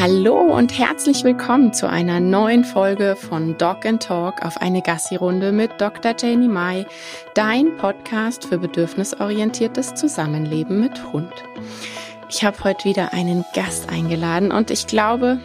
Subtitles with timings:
[0.00, 5.50] Hallo und herzlich willkommen zu einer neuen Folge von Dog and Talk auf eine Gassi-Runde
[5.50, 6.14] mit Dr.
[6.16, 6.86] Janie Mai,
[7.34, 11.32] dein Podcast für bedürfnisorientiertes Zusammenleben mit Hund.
[12.28, 15.40] Ich habe heute wieder einen Gast eingeladen und ich glaube,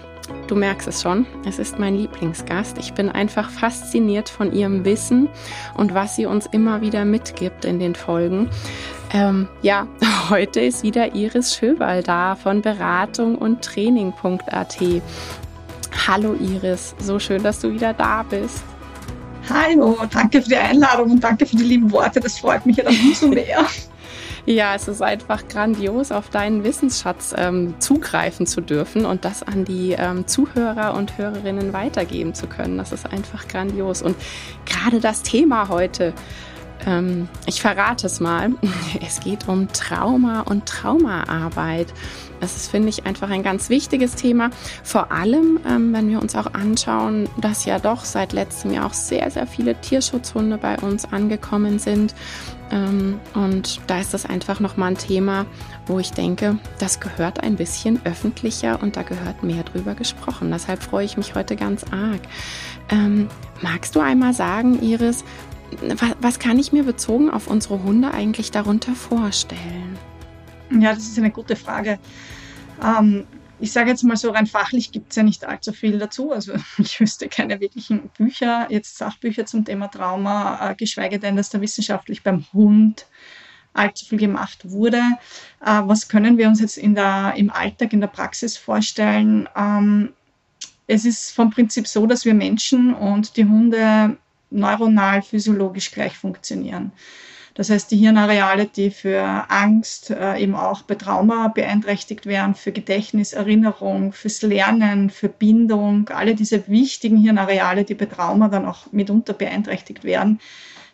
[0.47, 2.77] du merkst es schon, es ist mein Lieblingsgast.
[2.77, 5.29] Ich bin einfach fasziniert von ihrem Wissen
[5.75, 8.49] und was sie uns immer wieder mitgibt in den Folgen.
[9.11, 9.87] Ähm, ja,
[10.29, 14.77] heute ist wieder Iris Schöberl da von Beratung und Training.at.
[16.07, 18.63] Hallo Iris, so schön, dass du wieder da bist.
[19.49, 22.19] Hallo, danke für die Einladung und danke für die lieben Worte.
[22.19, 23.65] Das freut mich ja dann umso mehr.
[24.45, 29.63] Ja, es ist einfach grandios, auf deinen Wissensschatz ähm, zugreifen zu dürfen und das an
[29.63, 32.77] die ähm, Zuhörer und Hörerinnen weitergeben zu können.
[32.77, 34.01] Das ist einfach grandios.
[34.01, 34.17] Und
[34.65, 36.13] gerade das Thema heute,
[36.85, 38.51] ähm, ich verrate es mal.
[39.05, 41.87] Es geht um Trauma und Traumaarbeit.
[42.41, 44.49] Das ist, finde ich, einfach ein ganz wichtiges Thema.
[44.83, 48.93] Vor allem, ähm, wenn wir uns auch anschauen, dass ja doch seit letztem Jahr auch
[48.93, 52.13] sehr, sehr viele Tierschutzhunde bei uns angekommen sind.
[52.73, 55.45] Ähm, und da ist das einfach nochmal ein Thema,
[55.85, 60.49] wo ich denke, das gehört ein bisschen öffentlicher und da gehört mehr drüber gesprochen.
[60.51, 62.21] Deshalb freue ich mich heute ganz arg.
[62.89, 63.29] Ähm,
[63.61, 65.23] magst du einmal sagen, Iris,
[65.81, 69.97] was, was kann ich mir bezogen auf unsere Hunde eigentlich darunter vorstellen?
[70.71, 71.99] Ja, das ist eine gute Frage.
[72.83, 73.25] Ähm,
[73.63, 76.33] ich sage jetzt mal so, rein fachlich gibt es ja nicht allzu viel dazu.
[76.33, 81.49] Also ich wüsste keine wirklichen Bücher, jetzt Sachbücher zum Thema Trauma, äh, geschweige denn, dass
[81.49, 83.05] da wissenschaftlich beim Hund
[83.71, 85.01] allzu viel gemacht wurde.
[85.65, 89.47] Äh, was können wir uns jetzt in der, im Alltag, in der Praxis vorstellen?
[89.55, 90.11] Ähm,
[90.87, 94.17] es ist vom Prinzip so, dass wir Menschen und die Hunde
[94.49, 96.91] neuronal physiologisch gleich funktionieren.
[97.55, 102.71] Das heißt, die Hirnareale, die für Angst, äh, eben auch bei Trauma beeinträchtigt werden, für
[102.71, 108.91] Gedächtnis, Erinnerung, fürs Lernen, für Bindung, alle diese wichtigen Hirnareale, die bei Trauma dann auch
[108.91, 110.39] mitunter beeinträchtigt werden,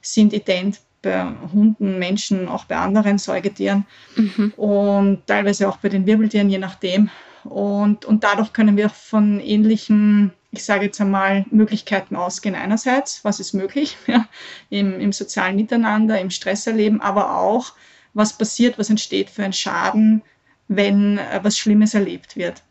[0.02, 3.86] sind ident bei Hunden, Menschen, auch bei anderen Säugetieren
[4.18, 4.54] mhm.
[4.58, 7.10] und teilweise auch bei den Wirbeltieren, je nachdem.
[7.46, 12.56] Und, und dadurch können wir von ähnlichen ich sage jetzt einmal, Möglichkeiten ausgehen.
[12.56, 14.28] Einerseits, was ist möglich ja,
[14.70, 17.74] im, im sozialen Miteinander, im Stresserleben, aber auch,
[18.14, 20.24] was passiert, was entsteht für einen Schaden,
[20.68, 22.64] wenn äh, was Schlimmes erlebt wird.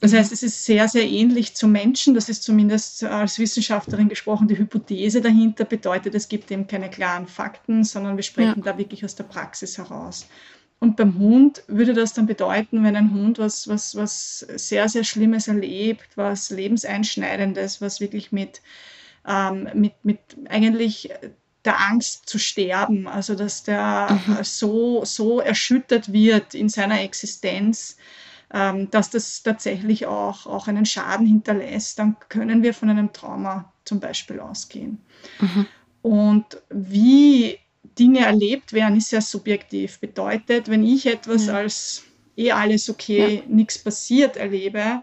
[0.00, 2.14] Das heißt, es ist sehr, sehr ähnlich zum Menschen.
[2.14, 5.66] Das ist zumindest als Wissenschaftlerin gesprochen die Hypothese dahinter.
[5.66, 8.72] Bedeutet, es gibt eben keine klaren Fakten, sondern wir sprechen ja.
[8.72, 10.26] da wirklich aus der Praxis heraus.
[10.80, 15.04] Und beim Hund würde das dann bedeuten, wenn ein Hund was, was, was sehr, sehr
[15.04, 18.62] Schlimmes erlebt, was Lebenseinschneidendes, was wirklich mit,
[19.28, 21.10] ähm, mit, mit eigentlich
[21.66, 24.38] der Angst zu sterben, also dass der mhm.
[24.42, 27.98] so, so erschüttert wird in seiner Existenz,
[28.50, 33.70] ähm, dass das tatsächlich auch, auch einen Schaden hinterlässt, dann können wir von einem Trauma
[33.84, 34.98] zum Beispiel ausgehen.
[35.40, 35.66] Mhm.
[36.00, 37.58] Und wie
[38.00, 40.00] Dinge erlebt werden, ist sehr subjektiv.
[40.00, 41.54] Bedeutet, wenn ich etwas ja.
[41.54, 42.04] als
[42.36, 43.54] eh alles okay, ja.
[43.54, 45.02] nichts passiert erlebe,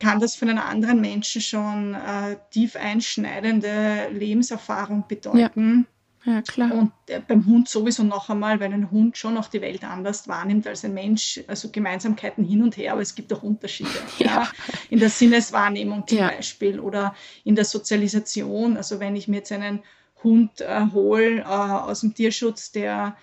[0.00, 5.86] kann das für einen anderen Menschen schon äh, tief einschneidende Lebenserfahrung bedeuten.
[6.24, 6.32] Ja.
[6.32, 6.72] ja klar.
[6.74, 10.26] Und äh, beim Hund sowieso noch einmal, weil ein Hund schon auch die Welt anders
[10.26, 11.40] wahrnimmt als ein Mensch.
[11.46, 13.90] Also Gemeinsamkeiten hin und her, aber es gibt auch Unterschiede.
[14.18, 14.26] Ja.
[14.26, 14.48] ja.
[14.90, 17.14] In der Sinneswahrnehmung zum Beispiel oder
[17.44, 18.76] in der Sozialisation.
[18.76, 19.84] Also wenn ich mir jetzt einen
[20.24, 23.16] Hund äh, hole äh, aus dem Tierschutz, der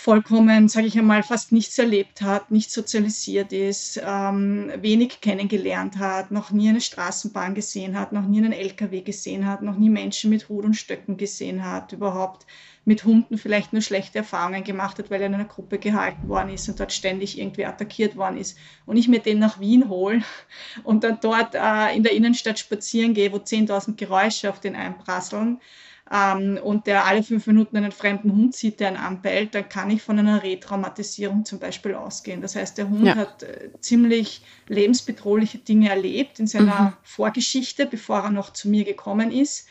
[0.00, 6.30] vollkommen, sage ich einmal, fast nichts erlebt hat, nicht sozialisiert ist, ähm, wenig kennengelernt hat,
[6.30, 10.30] noch nie eine Straßenbahn gesehen hat, noch nie einen LKW gesehen hat, noch nie Menschen
[10.30, 12.46] mit Hut und Stöcken gesehen hat, überhaupt
[12.84, 16.50] mit Hunden vielleicht nur schlechte Erfahrungen gemacht hat, weil er in einer Gruppe gehalten worden
[16.50, 18.56] ist und dort ständig irgendwie attackiert worden ist.
[18.86, 20.22] Und ich mir den nach Wien hole
[20.84, 25.60] und dann dort äh, in der Innenstadt spazieren gehe, wo 10.000 Geräusche auf den einprasseln
[26.10, 29.90] ähm, und der alle fünf Minuten einen fremden Hund sieht, der ihn anbellt, dann kann
[29.90, 32.40] ich von einer Retraumatisierung zum Beispiel ausgehen.
[32.40, 33.16] Das heißt, der Hund ja.
[33.16, 36.92] hat äh, ziemlich lebensbedrohliche Dinge erlebt in seiner mhm.
[37.02, 39.68] Vorgeschichte, bevor er noch zu mir gekommen ist.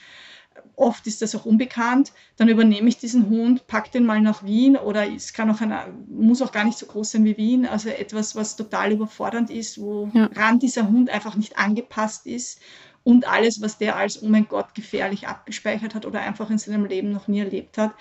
[0.75, 2.11] Oft ist das auch unbekannt.
[2.35, 5.85] Dann übernehme ich diesen Hund, packe den mal nach Wien oder es kann auch eine,
[6.07, 7.65] muss auch gar nicht so groß sein wie Wien.
[7.65, 10.53] Also etwas, was total überfordernd ist, woran ja.
[10.53, 12.59] dieser Hund einfach nicht angepasst ist
[13.07, 16.83] und alles, was der als, oh mein Gott, gefährlich abgespeichert hat oder einfach in seinem
[16.83, 17.93] Leben noch nie erlebt hat.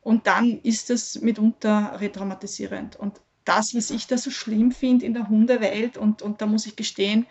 [0.00, 2.94] Und dann ist es mitunter retraumatisierend.
[2.94, 6.66] Und das, was ich da so schlimm finde in der Hundewelt, und, und da muss
[6.66, 7.26] ich gestehen,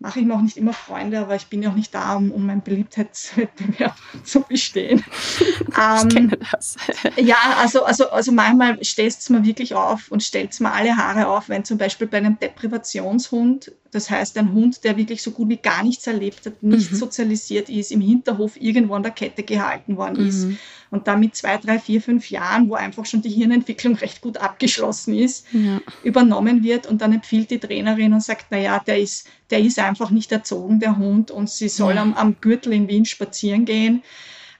[0.00, 2.30] mache ich mir auch nicht immer Freunde, aber ich bin ja auch nicht da, um,
[2.30, 5.02] um meinen Beliebtheitswettbewerb zu bestehen.
[5.38, 6.76] ich ähm, kenne das.
[7.16, 10.96] ja, also, also, also manchmal stellt es mir wirklich auf und stellt es mir alle
[10.96, 15.30] Haare auf, wenn zum Beispiel bei einem Deprivationshund Das heißt, ein Hund, der wirklich so
[15.30, 16.96] gut wie gar nichts erlebt hat, nicht mhm.
[16.96, 20.28] sozialisiert ist, im Hinterhof irgendwo an der Kette gehalten worden mhm.
[20.28, 20.46] ist
[20.94, 25.18] und damit zwei, drei, vier, fünf Jahren, wo einfach schon die Hirnentwicklung recht gut abgeschlossen
[25.18, 25.80] ist, ja.
[26.04, 30.10] übernommen wird und dann empfiehlt die Trainerin und sagt, naja, der ist, der ist einfach
[30.10, 32.02] nicht erzogen, der Hund, und sie soll ja.
[32.02, 34.04] am, am Gürtel in Wien spazieren gehen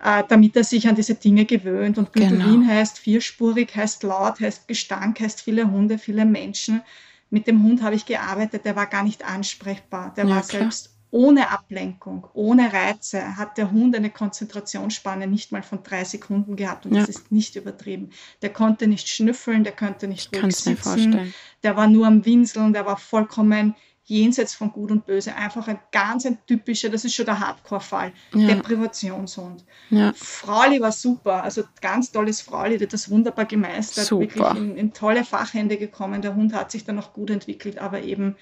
[0.02, 1.98] äh, damit er sich an diese Dinge gewöhnt.
[1.98, 2.50] Und Gürtel genau.
[2.50, 6.82] Wien heißt vierspurig, heißt laut, heißt Gestank, heißt viele Hunde, viele Menschen.
[7.30, 10.12] Mit dem Hund habe ich gearbeitet, der war gar nicht ansprechbar.
[10.16, 10.62] Der ja, war klar.
[10.62, 16.56] selbst ohne Ablenkung, ohne Reize, hat der Hund eine Konzentrationsspanne nicht mal von drei Sekunden
[16.56, 16.86] gehabt.
[16.86, 17.02] Und ja.
[17.02, 18.10] das ist nicht übertrieben.
[18.42, 21.32] Der konnte nicht schnüffeln, der konnte nicht ich ruhig sitzen.
[21.62, 25.36] Der war nur am Winseln, der war vollkommen jenseits von Gut und Böse.
[25.36, 28.46] Einfach ein ganz ein typischer, das ist schon der Hardcore-Fall, ja.
[28.48, 29.64] Deprivationshund.
[29.90, 30.12] Ja.
[30.16, 34.22] Frauli war super, also ganz tolles Frauli, der hat das wunderbar gemeistert, super.
[34.22, 36.22] wirklich in, in, tolle Fachhände gekommen.
[36.22, 38.34] Der Hund hat sich dann noch gut entwickelt, aber eben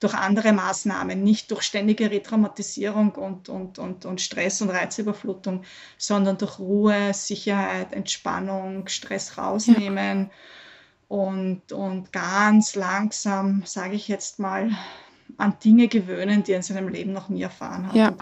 [0.00, 5.62] durch andere Maßnahmen, nicht durch ständige Retraumatisierung und, und, und, und Stress und Reizüberflutung,
[5.98, 10.24] sondern durch Ruhe, Sicherheit, Entspannung, Stress rausnehmen.
[10.24, 10.30] Ja
[11.10, 14.70] und, und ganz langsam, sage ich jetzt mal,
[15.38, 17.96] an Dinge gewöhnen, die er in seinem Leben noch nie erfahren hat.
[17.96, 18.14] Ja.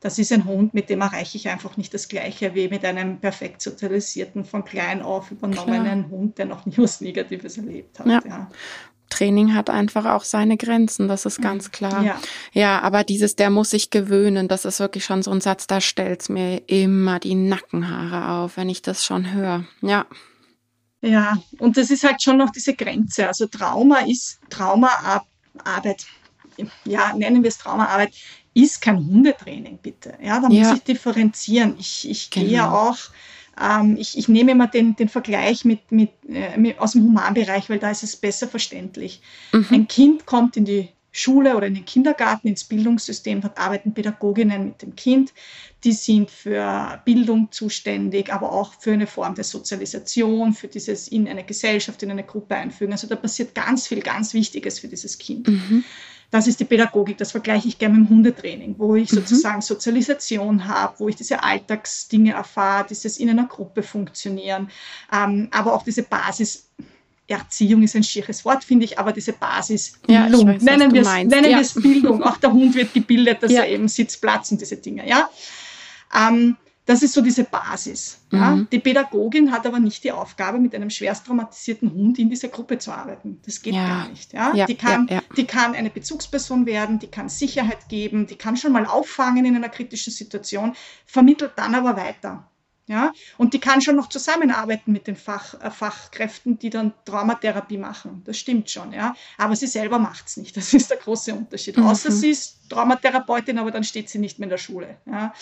[0.00, 3.18] Das ist ein Hund, mit dem erreiche ich einfach nicht das Gleiche wie mit einem
[3.18, 6.10] perfekt sozialisierten, von klein auf übernommenen Klar.
[6.10, 8.08] Hund, der noch nie was Negatives erlebt hat.
[8.08, 8.20] Ja.
[8.26, 8.50] ja.
[9.14, 12.02] Training hat einfach auch seine Grenzen, das ist ganz klar.
[12.02, 12.20] Ja.
[12.52, 15.80] ja, aber dieses, der muss sich gewöhnen, das ist wirklich schon so ein Satz, da
[15.80, 19.64] stellt mir immer die Nackenhaare auf, wenn ich das schon höre.
[19.82, 20.06] Ja.
[21.00, 23.28] Ja, und das ist halt schon noch diese Grenze.
[23.28, 26.06] Also Trauma ist Traumaarbeit.
[26.84, 28.14] Ja, nennen wir es Traumaarbeit,
[28.54, 30.14] ist kein Hundetraining, bitte.
[30.22, 30.68] Ja, da ja.
[30.68, 31.76] muss ich differenzieren.
[31.78, 32.46] Ich, ich genau.
[32.46, 32.96] gehe auch,
[33.60, 37.70] ähm, ich, ich nehme immer den, den Vergleich mit, mit, äh, mit, aus dem Humanbereich,
[37.70, 39.20] weil da ist es besser verständlich.
[39.52, 39.66] Mhm.
[39.70, 43.40] Ein Kind kommt in die Schule oder in den Kindergarten, ins Bildungssystem.
[43.40, 45.32] Dort arbeiten Pädagoginnen mit dem Kind.
[45.84, 51.28] Die sind für Bildung zuständig, aber auch für eine Form der Sozialisation, für dieses in
[51.28, 52.92] eine Gesellschaft, in eine Gruppe einfügen.
[52.92, 55.46] Also da passiert ganz viel, ganz Wichtiges für dieses Kind.
[55.46, 55.84] Mhm.
[56.34, 59.18] Das ist die Pädagogik, das vergleiche ich gerne mit dem Hundetraining, wo ich mhm.
[59.18, 64.68] sozusagen Sozialisation habe, wo ich diese Alltagsdinge erfahre, dieses in einer Gruppe funktionieren,
[65.12, 66.68] ähm, aber auch diese Basis
[67.28, 71.08] Erziehung ist ein schieres Wort, finde ich, aber diese Basis, ja, weiß, nennen wir es
[71.24, 71.62] nennen ja.
[71.80, 72.24] Bildung.
[72.24, 73.62] Auch der Hund wird gebildet, dass ja.
[73.62, 75.08] er eben Sitzplatz und diese Dinge.
[75.08, 75.30] Ja?
[76.12, 78.18] Ähm, das ist so diese Basis.
[78.30, 78.38] Mhm.
[78.38, 78.66] Ja?
[78.70, 82.78] Die Pädagogin hat aber nicht die Aufgabe, mit einem schwerst traumatisierten Hund in dieser Gruppe
[82.78, 83.40] zu arbeiten.
[83.46, 83.86] Das geht ja.
[83.86, 84.32] gar nicht.
[84.32, 84.54] Ja?
[84.54, 88.72] ja die, kann, die kann eine Bezugsperson werden, die kann Sicherheit geben, die kann schon
[88.72, 90.74] mal auffangen in einer kritischen Situation,
[91.06, 92.48] vermittelt dann aber weiter.
[92.86, 93.12] Ja?
[93.38, 98.22] Und die kann schon noch zusammenarbeiten mit den Fach, äh, Fachkräften, die dann Traumatherapie machen.
[98.26, 98.92] Das stimmt schon.
[98.92, 99.14] Ja?
[99.38, 100.56] Aber sie selber macht es nicht.
[100.56, 101.78] Das ist der große Unterschied.
[101.78, 101.86] Mhm.
[101.86, 104.98] Außer sie ist Traumatherapeutin, aber dann steht sie nicht mehr in der Schule.
[105.06, 105.32] Ja?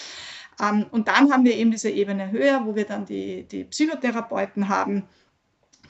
[0.63, 4.69] Ähm, und dann haben wir eben diese Ebene höher, wo wir dann die, die Psychotherapeuten
[4.69, 5.05] haben,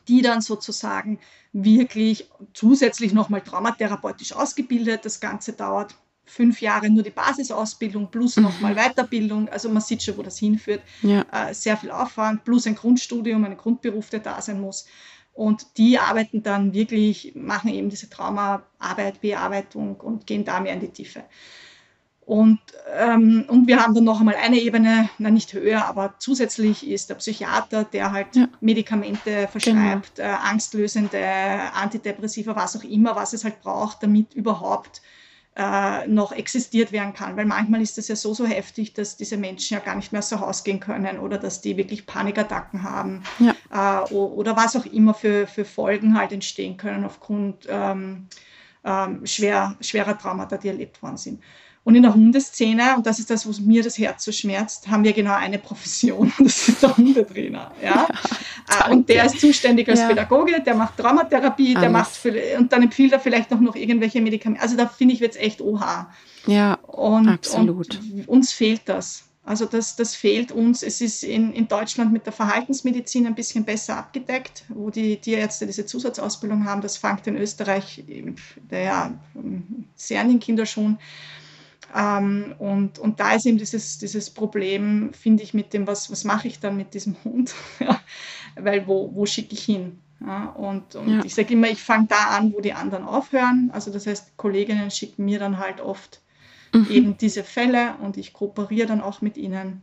[0.09, 1.21] die dann sozusagen
[1.53, 5.05] wirklich zusätzlich nochmal traumatherapeutisch ausgebildet.
[5.05, 8.45] Das Ganze dauert fünf Jahre nur die Basisausbildung plus mhm.
[8.45, 9.49] nochmal Weiterbildung.
[9.49, 10.83] Also man sieht schon, wo das hinführt.
[11.03, 11.25] Ja.
[11.31, 14.87] Äh, sehr viel Aufwand plus ein Grundstudium, ein Grundberuf, der da sein muss.
[15.35, 20.81] Und die arbeiten dann wirklich, machen eben diese Traumaarbeit, Bearbeitung und gehen da mehr in
[20.81, 21.25] die Tiefe.
[22.25, 22.61] Und,
[22.97, 27.11] ähm, und wir haben dann noch einmal eine Ebene, na nicht höher, aber zusätzlich ist
[27.11, 28.49] der Psychiater, der halt ja.
[28.61, 30.29] Medikamente verschreibt, genau.
[30.29, 31.19] äh, angstlösende,
[31.75, 35.03] Antidepressiva, was auch immer, was es halt braucht, damit überhaupt
[35.57, 37.37] äh, noch existiert werden kann.
[37.37, 40.23] Weil manchmal ist das ja so, so heftig, dass diese Menschen ja gar nicht mehr
[40.23, 44.05] so rausgehen können oder dass die wirklich Panikattacken haben ja.
[44.05, 48.29] äh, oder was auch immer für, für Folgen halt entstehen können aufgrund ähm,
[48.85, 51.43] ähm, schwer, schwerer Traumata, die erlebt worden sind.
[51.85, 55.03] Und in der Hundeszene, und das ist das, was mir das Herz so schmerzt, haben
[55.03, 57.73] wir genau eine Profession, das ist der Hundetrainer.
[57.83, 58.07] Ja?
[58.71, 60.09] ja und der ist zuständig als ja.
[60.09, 62.13] Pädagoge, der macht Traumatherapie, der macht
[62.59, 64.63] und dann empfiehlt er vielleicht auch noch irgendwelche Medikamente.
[64.63, 66.13] Also da finde ich jetzt echt oha.
[66.47, 67.99] Ja, und, absolut.
[67.99, 69.25] Und uns fehlt das.
[69.45, 70.85] Also das, das fehlt uns.
[70.85, 75.67] Es ist in, in Deutschland mit der Verhaltensmedizin ein bisschen besser abgedeckt, wo die Tierärzte
[75.67, 76.81] diese Zusatzausbildung haben.
[76.81, 78.05] Das fängt in Österreich,
[78.71, 79.13] der ja,
[79.97, 80.99] sehr an den Kinderschuhen.
[81.95, 86.25] Ähm, und, und da ist eben dieses, dieses Problem, finde ich, mit dem, was, was
[86.25, 87.55] mache ich dann mit diesem Hund?
[88.57, 89.99] Weil wo, wo schicke ich hin?
[90.25, 91.25] Ja, und, und ja.
[91.25, 93.71] ich sage immer, ich fange da an, wo die anderen aufhören.
[93.73, 96.21] Also das heißt, Kolleginnen schicken mir dann halt oft
[96.73, 96.87] mhm.
[96.91, 99.83] eben diese Fälle und ich kooperiere dann auch mit ihnen.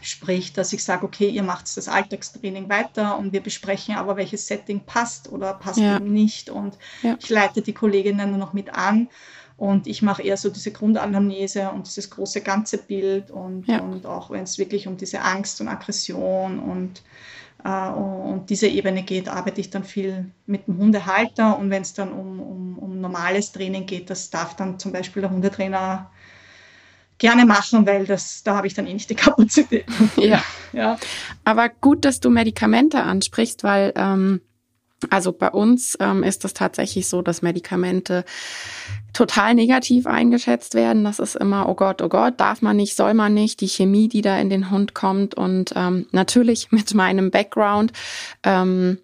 [0.00, 4.46] Sprich, dass ich sage, okay, ihr macht das Alltagstraining weiter und wir besprechen aber, welches
[4.46, 5.96] Setting passt oder passt ja.
[5.96, 6.50] eben nicht.
[6.50, 6.78] Und
[7.18, 9.08] ich leite die Kolleginnen dann noch mit an
[9.56, 13.80] Und ich mache eher so diese Grundanamnese und dieses große ganze Bild und, ja.
[13.80, 17.02] und auch wenn es wirklich um diese Angst und Aggression und,
[17.64, 21.94] äh, und diese Ebene geht, arbeite ich dann viel mit dem Hundehalter und wenn es
[21.94, 26.10] dann um, um, um normales Training geht, das darf dann zum Beispiel der Hundetrainer
[27.18, 29.86] gerne machen, weil das, da habe ich dann eh nicht die Kapazität.
[30.16, 30.42] Ja.
[30.72, 30.98] ja.
[31.44, 34.40] Aber gut, dass du Medikamente ansprichst, weil ähm,
[35.10, 38.24] also bei uns ähm, ist es tatsächlich so, dass Medikamente
[39.12, 41.04] total negativ eingeschätzt werden.
[41.04, 44.08] Das ist immer, oh Gott, oh Gott, darf man nicht, soll man nicht, die Chemie,
[44.08, 45.34] die da in den Hund kommt.
[45.34, 47.92] Und ähm, natürlich mit meinem Background
[48.42, 48.98] ähm,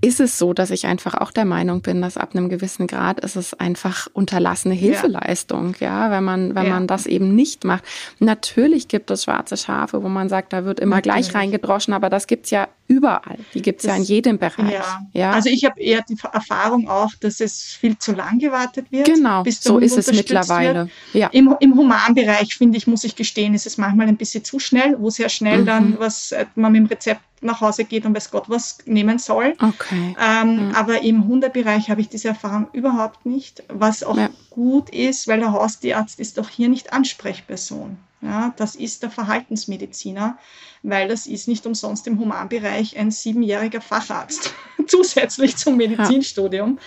[0.00, 3.20] ist es so, dass ich einfach auch der Meinung bin, dass ab einem gewissen Grad
[3.20, 6.74] ist es einfach unterlassene Hilfeleistung, ja, ja wenn man, wenn ja.
[6.74, 7.84] man das eben nicht macht.
[8.18, 11.28] Natürlich gibt es schwarze Schafe, wo man sagt, da wird immer Natürlich.
[11.28, 13.38] gleich reingedroschen, aber das gibt's ja überall.
[13.54, 14.72] Die gibt's das, ja in jedem Bereich.
[14.72, 15.00] Ja.
[15.12, 15.30] ja.
[15.32, 19.06] Also ich habe eher die Erfahrung auch, dass es viel zu lang gewartet wird.
[19.06, 20.90] Genau, bis so ist es mittlerweile.
[21.12, 21.28] Ja.
[21.28, 24.96] Im, Im Humanbereich, finde ich, muss ich gestehen, ist es manchmal ein bisschen zu schnell,
[24.98, 25.66] wo sehr schnell mhm.
[25.66, 29.18] dann was äh, man mit dem Rezept nach Hause geht und weiß Gott was nehmen
[29.18, 29.54] soll.
[29.60, 30.16] Okay.
[30.20, 30.74] Ähm, mhm.
[30.74, 34.30] Aber im Hundebereich habe ich diese Erfahrung überhaupt nicht, was auch ja.
[34.50, 37.96] gut ist, weil der Haustierarzt ist doch hier nicht Ansprechperson.
[38.22, 40.38] Ja, das ist der Verhaltensmediziner,
[40.82, 44.54] weil das ist nicht umsonst im Humanbereich ein siebenjähriger Facharzt
[44.86, 46.78] zusätzlich zum Medizinstudium.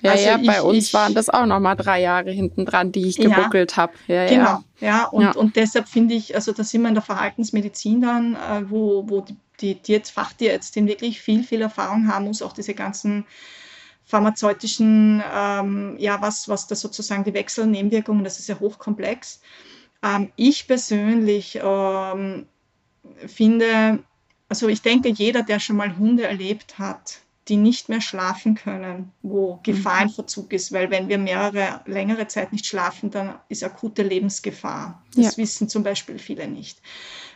[0.00, 2.66] Ja, also ja, ich, bei uns ich, waren das auch noch mal drei Jahre hinten
[2.66, 3.92] dran, die ich gebuckelt ja, habe.
[4.06, 5.32] Ja, genau, ja, ja und, ja.
[5.32, 9.22] und deshalb finde ich, also da sind wir in der Verhaltensmedizin dann, äh, wo, wo
[9.22, 13.24] die die, die jetzt Fachtierärztin wirklich viel, viel Erfahrung haben muss, auch diese ganzen
[14.04, 19.40] pharmazeutischen, ähm, ja, was, was da sozusagen die Wechselnebenwirkungen, das ist ja hochkomplex.
[20.02, 22.46] Ähm, ich persönlich ähm,
[23.26, 24.04] finde,
[24.48, 29.12] also ich denke, jeder, der schon mal Hunde erlebt hat, die nicht mehr schlafen können,
[29.22, 30.10] wo Gefahr mhm.
[30.10, 35.02] Verzug ist, weil wenn wir mehrere, längere Zeit nicht schlafen, dann ist akute Lebensgefahr.
[35.14, 35.42] Das ja.
[35.42, 36.80] wissen zum Beispiel viele nicht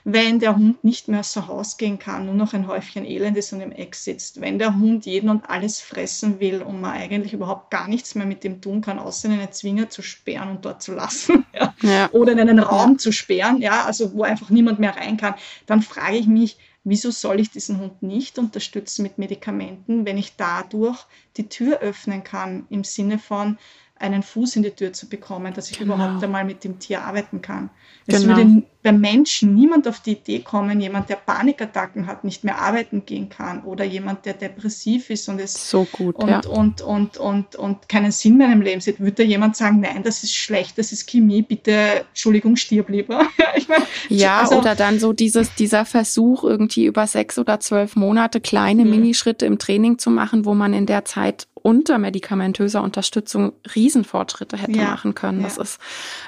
[0.05, 3.37] wenn der Hund nicht mehr aus dem Haus gehen kann, nur noch ein Häufchen Elend
[3.37, 6.93] ist und im Eck sitzt, wenn der Hund jeden und alles fressen will und man
[6.93, 10.51] eigentlich überhaupt gar nichts mehr mit dem tun kann, außer in eine Zwinger zu sperren
[10.51, 11.75] und dort zu lassen ja?
[11.83, 12.11] Ja.
[12.13, 15.35] oder in einen Raum zu sperren, ja, also wo einfach niemand mehr rein kann,
[15.67, 20.37] dann frage ich mich, wieso soll ich diesen Hund nicht unterstützen mit Medikamenten, wenn ich
[20.37, 21.07] dadurch
[21.37, 23.59] die Tür öffnen kann im Sinne von,
[24.01, 25.95] einen Fuß in die Tür zu bekommen, dass ich genau.
[25.95, 27.71] überhaupt einmal mit dem Tier arbeiten kann.
[28.07, 28.37] Es genau.
[28.37, 33.05] würde beim Menschen niemand auf die Idee kommen, jemand, der Panikattacken hat, nicht mehr arbeiten
[33.05, 36.41] gehen kann oder jemand, der depressiv ist und es so gut, und, ja.
[36.49, 40.25] und, und, und, und keinen Sinn mehr im Leben sieht, würde jemand sagen, nein, das
[40.25, 43.27] ist schlecht, das ist Chemie, bitte, Entschuldigung, stirb lieber.
[43.57, 47.97] ich mein, ja, also, oder dann so dieses, dieser Versuch, irgendwie über sechs oder zwölf
[47.97, 48.91] Monate kleine mhm.
[48.91, 54.79] Minischritte im Training zu machen, wo man in der Zeit unter medikamentöser Unterstützung Riesenfortschritte hätte
[54.79, 55.43] ja, machen können.
[55.43, 55.81] Das ist,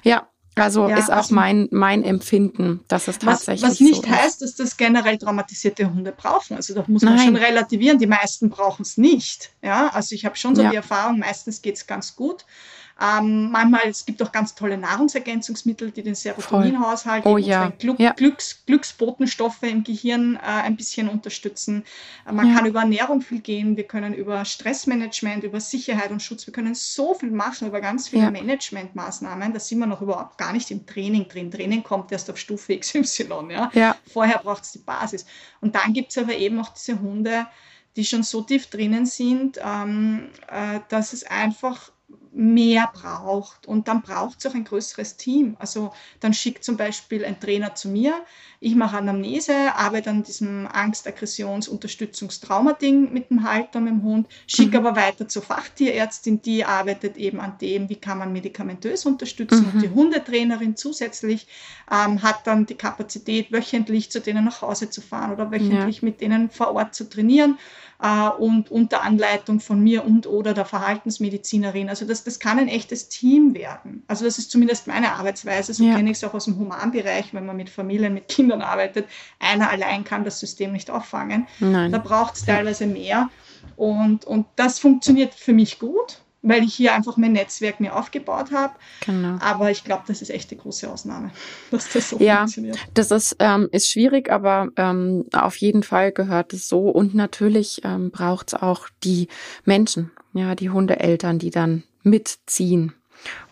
[0.02, 4.04] ja, also ja, ist auch also, mein, mein Empfinden, dass es tatsächlich was, was nicht
[4.04, 6.56] so heißt, dass das generell traumatisierte Hunde brauchen.
[6.56, 7.26] Also da muss man Nein.
[7.26, 7.98] schon relativieren.
[7.98, 9.50] Die meisten brauchen es nicht.
[9.62, 10.70] Ja, also ich habe schon so ja.
[10.70, 12.44] die Erfahrung, meistens geht es ganz gut.
[13.02, 17.72] Ähm, manchmal, es gibt auch ganz tolle Nahrungsergänzungsmittel, die den Serotoninhaushalt, oh, ja.
[17.78, 18.12] Glück, ja.
[18.12, 21.82] Glücks, Glücksbotenstoffe im Gehirn äh, ein bisschen unterstützen.
[22.28, 22.54] Äh, man ja.
[22.54, 26.76] kann über Ernährung viel gehen, wir können über Stressmanagement, über Sicherheit und Schutz, wir können
[26.76, 29.52] so viel machen, über ganz viele Managementmaßnahmen.
[29.52, 31.50] Da sind wir noch überhaupt gar nicht im Training drin.
[31.50, 33.26] Training kommt erst auf Stufe XY.
[33.72, 33.96] Ja.
[34.12, 35.26] Vorher braucht es die Basis.
[35.60, 37.46] Und dann gibt es aber eben auch diese Hunde,
[37.96, 41.90] die schon so tief drinnen sind, ähm, äh, dass es einfach
[42.34, 43.66] mehr braucht.
[43.66, 45.56] Und dann braucht es auch ein größeres Team.
[45.58, 48.14] Also dann schickt zum Beispiel ein Trainer zu mir,
[48.64, 54.28] ich mache Anamnese, arbeite an diesem Angst-, Aggressions-, Unterstützungstrauma-Ding mit dem Halter, mit dem Hund,
[54.46, 54.86] schicke mhm.
[54.86, 59.66] aber weiter zur Fachtierärztin, die arbeitet eben an dem, wie kann man medikamentös unterstützen.
[59.66, 59.72] Mhm.
[59.72, 61.48] Und die Hundetrainerin zusätzlich
[61.90, 66.04] ähm, hat dann die Kapazität, wöchentlich zu denen nach Hause zu fahren oder wöchentlich ja.
[66.04, 67.58] mit denen vor Ort zu trainieren
[68.02, 71.88] äh, und unter Anleitung von mir und oder der Verhaltensmedizinerin.
[71.88, 74.02] Also das, das kann ein echtes Team werden.
[74.08, 75.72] Also das ist zumindest meine Arbeitsweise.
[75.72, 75.94] So ja.
[75.94, 79.06] kenne ich es auch aus dem Humanbereich, wenn man mit Familien, mit Kindern arbeitet.
[79.38, 81.46] Einer allein kann das System nicht auffangen.
[81.60, 81.92] Nein.
[81.92, 83.30] Da braucht es teilweise mehr.
[83.76, 88.52] Und, und das funktioniert für mich gut weil ich hier einfach mein Netzwerk mir aufgebaut
[88.52, 88.74] habe.
[89.06, 89.38] Genau.
[89.40, 91.30] Aber ich glaube, das ist echt eine große Ausnahme,
[91.70, 92.78] dass das so ja, funktioniert.
[92.94, 96.88] Das ist, ähm, ist schwierig, aber ähm, auf jeden Fall gehört es so.
[96.88, 99.28] Und natürlich ähm, braucht es auch die
[99.64, 102.92] Menschen, ja, die Hundeeltern, die dann mitziehen.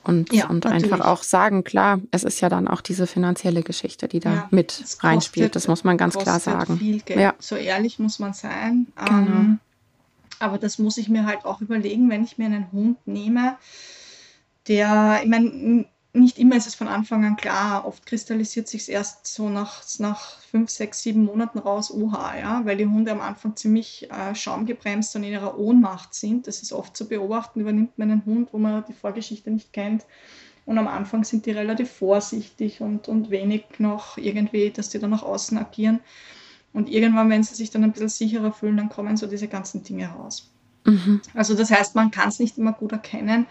[0.02, 4.08] Und, ja, und einfach auch sagen, klar, es ist ja dann auch diese finanzielle Geschichte,
[4.08, 5.54] die da ja, mit reinspielt.
[5.54, 7.00] Das muss man ganz klar sagen.
[7.06, 7.34] Ja.
[7.38, 8.88] So ehrlich muss man sein.
[8.96, 9.18] Genau.
[9.18, 9.60] Ähm,
[10.40, 13.56] aber das muss ich mir halt auch überlegen, wenn ich mir einen Hund nehme,
[14.66, 17.86] der, ich meine, nicht immer ist es von Anfang an klar.
[17.86, 22.62] Oft kristallisiert sich es erst so nach, nach fünf, sechs, sieben Monaten raus, oha, ja,
[22.64, 26.46] weil die Hunde am Anfang ziemlich äh, schaumgebremst und in ihrer Ohnmacht sind.
[26.46, 30.04] Das ist oft zu beobachten, übernimmt man einen Hund, wo man die Vorgeschichte nicht kennt.
[30.66, 35.10] Und am Anfang sind die relativ vorsichtig und, und wenig noch irgendwie, dass die dann
[35.10, 36.00] nach außen agieren.
[36.72, 39.82] Und irgendwann, wenn sie sich dann ein bisschen sicherer fühlen, dann kommen so diese ganzen
[39.82, 40.50] Dinge raus.
[40.84, 41.20] Mhm.
[41.34, 43.46] Also das heißt, man kann es nicht immer gut erkennen.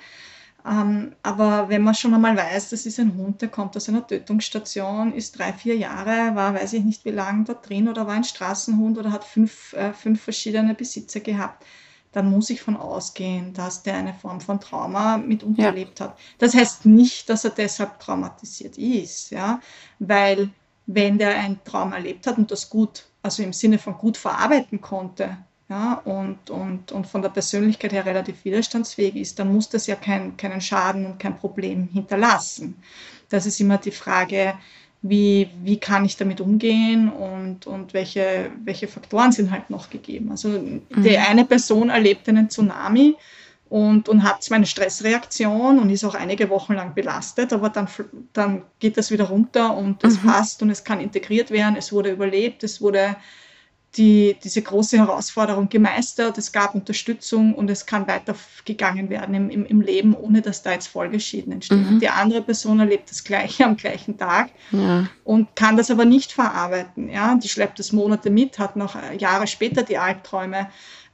[0.65, 4.05] Ähm, aber wenn man schon einmal weiß, das ist ein Hund, der kommt aus einer
[4.05, 8.13] Tötungsstation, ist drei, vier Jahre, war weiß ich nicht wie lange da drin oder war
[8.13, 11.65] ein Straßenhund oder hat fünf, äh, fünf verschiedene Besitzer gehabt,
[12.11, 16.07] dann muss ich von ausgehen, dass der eine Form von Trauma mit unterlebt ja.
[16.07, 16.17] hat.
[16.39, 19.61] Das heißt nicht, dass er deshalb traumatisiert ist, ja,
[19.99, 20.49] weil
[20.87, 24.81] wenn der ein Trauma erlebt hat und das gut, also im Sinne von gut verarbeiten
[24.81, 25.37] konnte,
[25.69, 29.95] ja, und, und, und von der Persönlichkeit her relativ widerstandsfähig ist, dann muss das ja
[29.95, 32.75] kein, keinen Schaden und kein Problem hinterlassen.
[33.29, 34.55] Das ist immer die Frage,
[35.03, 40.31] wie, wie kann ich damit umgehen und, und welche, welche Faktoren sind halt noch gegeben.
[40.31, 40.81] Also mhm.
[40.89, 43.15] die eine Person erlebt einen Tsunami
[43.69, 47.87] und, und hat zwar eine Stressreaktion und ist auch einige Wochen lang belastet, aber dann,
[48.33, 50.27] dann geht das wieder runter und es mhm.
[50.27, 53.15] passt und es kann integriert werden, es wurde überlebt, es wurde
[53.97, 59.65] die, diese große Herausforderung gemeistert, es gab Unterstützung und es kann weitergegangen werden im, im,
[59.65, 61.95] im Leben, ohne dass da jetzt Folgeschäden entstehen.
[61.95, 61.99] Mhm.
[61.99, 65.07] Die andere Person erlebt das Gleiche am gleichen Tag ja.
[65.23, 67.09] und kann das aber nicht verarbeiten.
[67.09, 67.35] Ja?
[67.35, 70.69] Die schleppt das Monate mit, hat noch Jahre später die Albträume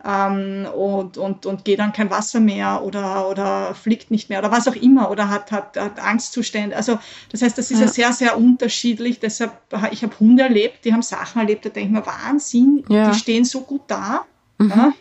[0.06, 4.52] ähm, und, und, und geht dann kein Wasser mehr oder, oder fliegt nicht mehr oder
[4.52, 6.76] was auch immer oder hat, hat, hat Angstzustände.
[6.76, 7.00] Also
[7.32, 9.20] das heißt, das ist ja, ja sehr, sehr unterschiedlich.
[9.20, 9.52] Deshalb,
[9.92, 13.10] ich habe Hunde erlebt, die haben Sachen erlebt, da denke ich mir, Wahnsinn, ja.
[13.10, 14.26] die stehen so gut da.
[14.60, 14.70] Mhm.
[14.70, 14.94] Ja?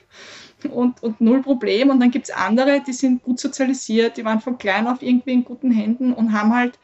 [0.70, 1.90] Und, und null Problem.
[1.90, 5.34] Und dann gibt es andere, die sind gut sozialisiert, die waren von klein auf irgendwie
[5.34, 6.79] in guten Händen und haben halt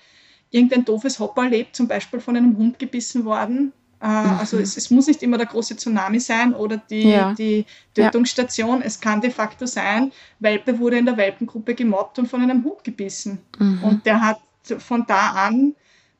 [0.50, 4.38] irgendein doofes Hopper erlebt, zum Beispiel von einem Hund gebissen worden äh, mhm.
[4.38, 7.34] Also es, es, muss nicht immer der große Tsunami sein oder die, ja.
[7.34, 8.80] die Tötungsstation.
[8.80, 8.86] Ja.
[8.86, 12.82] Es kann de facto sein, Welpe wurde in der Welpengruppe gemobbt und von einem Hund
[12.82, 13.40] gebissen.
[13.58, 13.84] Mhm.
[13.84, 14.40] Und der hat
[14.78, 15.74] von da an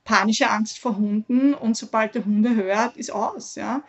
[0.05, 3.55] panische Angst vor Hunden und sobald der Hunde hört, ist aus.
[3.55, 3.83] Ja?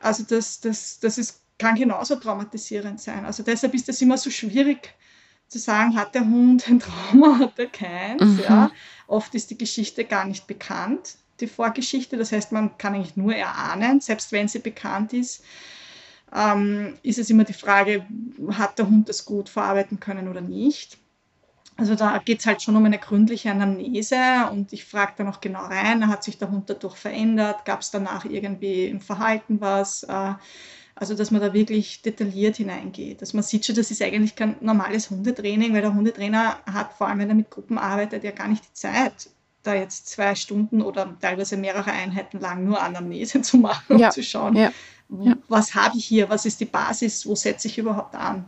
[0.00, 3.24] Also das, das, das ist, kann genauso traumatisierend sein.
[3.24, 4.94] Also deshalb ist das immer so schwierig
[5.48, 8.22] zu sagen, hat der Hund ein Trauma, hat er keins.
[8.22, 8.40] Mhm.
[8.40, 8.70] Ja?
[9.06, 12.16] Oft ist die Geschichte gar nicht bekannt die Vorgeschichte.
[12.16, 15.42] Das heißt, man kann eigentlich nur erahnen, selbst wenn sie bekannt ist.
[16.34, 18.06] Ähm, ist es immer die Frage,
[18.52, 20.98] hat der Hund das gut verarbeiten können oder nicht.
[21.76, 25.40] Also da geht es halt schon um eine gründliche Anamnese und ich frage da noch
[25.40, 30.02] genau rein, hat sich der Hund dadurch verändert, gab es danach irgendwie im Verhalten was,
[30.02, 30.34] äh,
[30.94, 33.22] also dass man da wirklich detailliert hineingeht.
[33.22, 37.08] Dass man sieht schon, das ist eigentlich kein normales Hundetraining, weil der Hundetrainer hat, vor
[37.08, 39.30] allem wenn er mit Gruppen arbeitet, ja gar nicht die Zeit,
[39.62, 44.06] da jetzt zwei Stunden oder teilweise mehrere Einheiten lang nur Anamnese zu machen ja.
[44.06, 44.72] und zu schauen, ja.
[45.22, 45.34] Ja.
[45.48, 48.44] was habe ich hier, was ist die Basis, wo setze ich überhaupt an.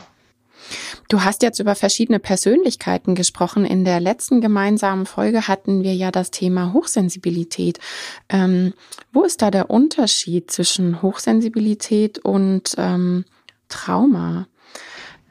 [1.09, 3.65] Du hast jetzt über verschiedene Persönlichkeiten gesprochen.
[3.65, 7.81] In der letzten gemeinsamen Folge hatten wir ja das Thema Hochsensibilität.
[8.29, 8.73] Ähm,
[9.13, 13.25] wo ist da der Unterschied zwischen Hochsensibilität und ähm,
[13.69, 14.47] Trauma?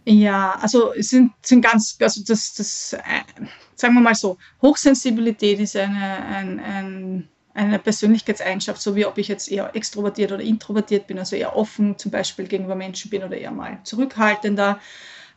[0.05, 3.45] Ja, also es sind, sind ganz, also das, das, äh,
[3.81, 9.27] sagen wir mal so, Hochsensibilität ist eine, ein, ein, eine Persönlichkeitseigenschaft, so wie ob ich
[9.27, 13.37] jetzt eher extrovertiert oder introvertiert bin, also eher offen zum Beispiel gegenüber Menschen bin oder
[13.37, 14.79] eher mal zurückhaltender.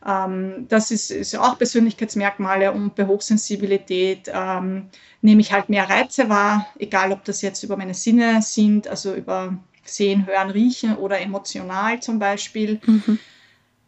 [0.05, 4.89] Ähm, das ist, ist auch Persönlichkeitsmerkmale und bei Hochsensibilität ähm,
[5.21, 9.15] nehme ich halt mehr Reize wahr, egal ob das jetzt über meine Sinne sind, also
[9.15, 12.79] über Sehen, Hören, Riechen oder emotional zum Beispiel.
[12.85, 13.19] Mhm.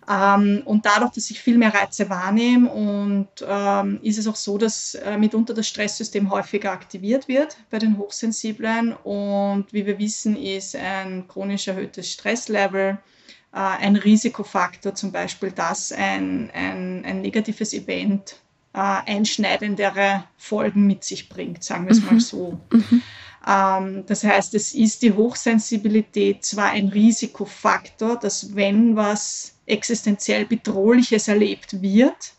[0.10, 4.58] Ähm, und dadurch, dass ich viel mehr Reize wahrnehme und ähm, ist es auch so,
[4.58, 8.93] dass äh, mitunter das Stresssystem häufiger aktiviert wird bei den Hochsensiblen.
[8.93, 12.98] Und wie wir wissen, ist ein chronisch erhöhtes Stresslevel
[13.52, 18.38] äh, ein Risikofaktor, zum Beispiel, dass ein, ein, ein negatives Event
[18.74, 22.06] äh, einschneidendere Folgen mit sich bringt, sagen wir es mhm.
[22.06, 22.60] mal so.
[22.72, 23.02] Mhm.
[23.48, 31.27] Ähm, das heißt, es ist die Hochsensibilität zwar ein Risikofaktor, dass wenn was existenziell Bedrohliches
[31.27, 32.34] erlebt wird,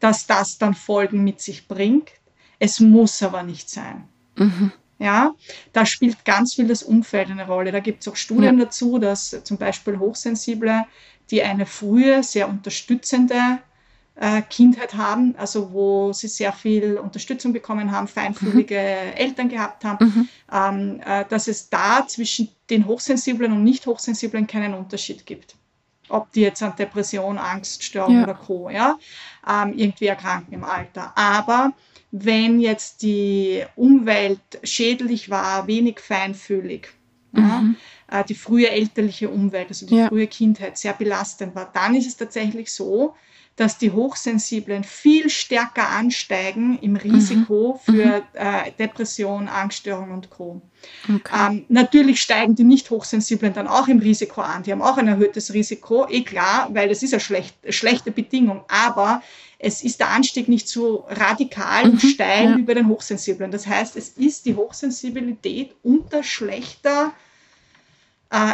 [0.00, 2.10] dass das dann Folgen mit sich bringt.
[2.58, 4.08] Es muss aber nicht sein.
[4.36, 4.72] Mhm.
[4.98, 5.34] Ja,
[5.72, 7.72] da spielt ganz viel das Umfeld eine Rolle.
[7.72, 8.66] Da gibt es auch Studien ja.
[8.66, 10.86] dazu, dass zum Beispiel Hochsensible,
[11.30, 13.58] die eine frühe, sehr unterstützende
[14.16, 19.16] äh, Kindheit haben, also wo sie sehr viel Unterstützung bekommen haben, feinfühlige mhm.
[19.16, 20.28] Eltern gehabt haben, mhm.
[20.52, 25.56] ähm, äh, dass es da zwischen den Hochsensiblen und Nicht-Hochsensiblen keinen Unterschied gibt.
[26.08, 28.22] Ob die jetzt an Depression, Angststörung ja.
[28.24, 28.70] oder Co.
[28.70, 28.98] Ja,
[29.48, 31.12] ähm, irgendwie erkranken im Alter.
[31.16, 31.72] Aber
[32.10, 36.88] wenn jetzt die Umwelt schädlich war, wenig feinfühlig,
[37.32, 37.76] mhm.
[38.10, 40.08] ja, äh, die frühe elterliche Umwelt, also die ja.
[40.08, 43.14] frühe Kindheit sehr belastend war, dann ist es tatsächlich so,
[43.56, 47.92] dass die Hochsensiblen viel stärker ansteigen im Risiko mhm.
[47.92, 48.22] für mhm.
[48.34, 50.60] äh, Depression, Angststörung und Co.
[51.08, 51.46] Okay.
[51.46, 54.64] Ähm, natürlich steigen die nicht Hochsensiblen dann auch im Risiko an.
[54.64, 58.64] Die haben auch ein erhöhtes Risiko, eh klar, weil es ist eine schlecht, schlechte Bedingung.
[58.68, 59.22] Aber
[59.58, 62.08] es ist der Anstieg nicht so radikal und mhm.
[62.08, 62.56] steil ja.
[62.56, 63.52] wie bei den Hochsensiblen.
[63.52, 67.12] Das heißt, es ist die Hochsensibilität unter schlechter
[68.30, 68.52] äh,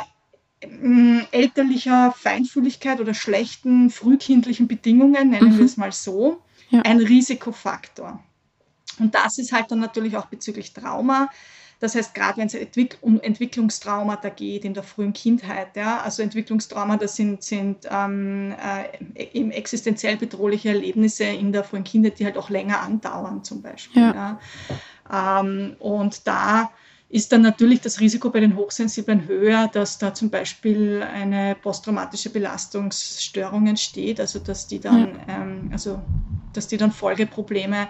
[1.31, 5.59] elterlicher Feinfühligkeit oder schlechten frühkindlichen Bedingungen, nennen mhm.
[5.59, 6.83] wir es mal so, ja.
[6.83, 8.23] ein Risikofaktor.
[8.99, 11.31] Und das ist halt dann natürlich auch bezüglich Trauma.
[11.81, 16.23] Das heißt, gerade wenn es Entwick um Entwicklungstraumata geht in der frühen Kindheit, ja, also
[16.23, 18.55] Entwicklungstrauma, das sind, sind ähm,
[19.14, 24.03] äh, existenziell bedrohliche Erlebnisse in der frühen Kindheit, die halt auch länger andauern zum Beispiel.
[24.03, 24.38] Ja.
[25.11, 25.40] ja.
[25.40, 26.70] Ähm, und da
[27.11, 32.31] ist dann natürlich das Risiko bei den Hochsensiblen höher, dass da zum Beispiel eine posttraumatische
[32.31, 35.42] Belastungsstörung entsteht, also dass die dann, ja.
[35.42, 36.01] ähm, also
[36.53, 37.88] dass die dann Folgeprobleme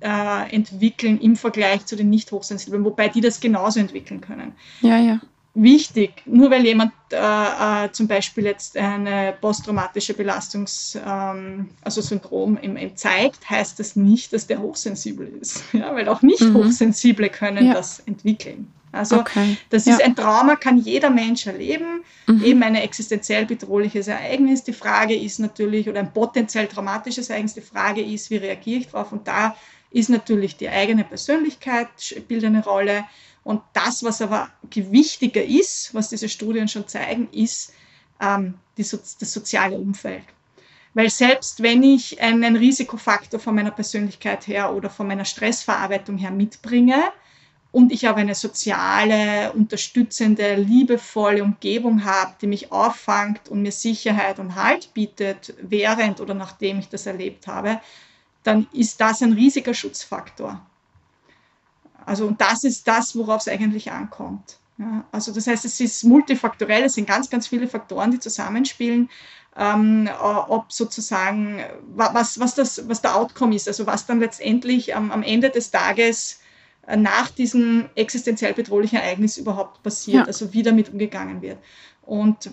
[0.00, 4.52] äh, entwickeln im Vergleich zu den nicht hochsensiblen, wobei die das genauso entwickeln können.
[4.82, 5.20] Ja, ja.
[5.54, 12.56] Wichtig, nur weil jemand äh, äh, zum Beispiel jetzt eine posttraumatische Belastungs-, ähm, also Syndrom
[12.56, 15.64] im, im zeigt, heißt das nicht, dass der hochsensibel ist.
[15.72, 16.54] Ja, weil auch nicht mhm.
[16.54, 17.74] Hochsensible können ja.
[17.74, 18.72] das entwickeln.
[18.92, 19.56] Also okay.
[19.70, 20.06] das ist ja.
[20.06, 22.44] ein Trauma, kann jeder Mensch erleben, mhm.
[22.44, 24.64] eben ein existenziell bedrohliches Ereignis.
[24.64, 28.88] Die Frage ist natürlich, oder ein potenziell traumatisches Ereignis, die Frage ist, wie reagiere ich
[28.88, 29.12] darauf?
[29.12, 29.56] Und da
[29.90, 33.04] ist natürlich die eigene Persönlichkeit, spielt eine Rolle
[33.42, 37.72] und das, was aber gewichtiger ist, was diese Studien schon zeigen, ist
[38.20, 40.24] ähm, so das soziale Umfeld.
[40.94, 46.32] Weil selbst wenn ich einen Risikofaktor von meiner Persönlichkeit her oder von meiner Stressverarbeitung her
[46.32, 47.12] mitbringe
[47.70, 54.40] und ich aber eine soziale, unterstützende, liebevolle Umgebung habe, die mich auffangt und mir Sicherheit
[54.40, 57.80] und Halt bietet, während oder nachdem ich das erlebt habe,
[58.42, 60.64] dann ist das ein riesiger Schutzfaktor.
[62.06, 64.58] Also und das ist das, worauf es eigentlich ankommt.
[64.78, 69.10] Ja, also das heißt, es ist multifaktorell, es sind ganz, ganz viele Faktoren, die zusammenspielen,
[69.56, 71.62] ähm, ob sozusagen,
[71.94, 75.70] was, was, das, was der Outcome ist, also was dann letztendlich am, am Ende des
[75.70, 76.40] Tages
[76.86, 80.24] äh, nach diesem existenziell bedrohlichen Ereignis überhaupt passiert, ja.
[80.24, 81.58] also wie damit umgegangen wird.
[82.02, 82.50] Und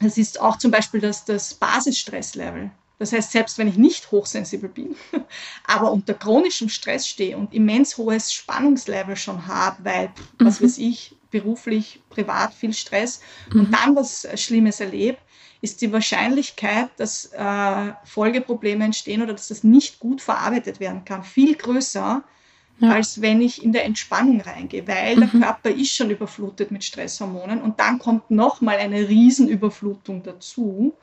[0.00, 2.70] es ist auch zum Beispiel das, das Basisstresslevel.
[2.98, 4.96] Das heißt, selbst wenn ich nicht hochsensibel bin,
[5.66, 10.46] aber unter chronischem Stress stehe und immens hohes Spannungslevel schon habe, weil, mhm.
[10.46, 13.20] was weiß ich, beruflich, privat viel Stress
[13.52, 13.60] mhm.
[13.60, 15.18] und dann was Schlimmes erlebe,
[15.60, 21.24] ist die Wahrscheinlichkeit, dass äh, Folgeprobleme entstehen oder dass das nicht gut verarbeitet werden kann,
[21.24, 22.22] viel größer,
[22.78, 22.90] ja.
[22.90, 25.20] als wenn ich in der Entspannung reingehe, weil mhm.
[25.20, 30.94] der Körper ist schon überflutet mit Stresshormonen und dann kommt nochmal eine Riesenüberflutung dazu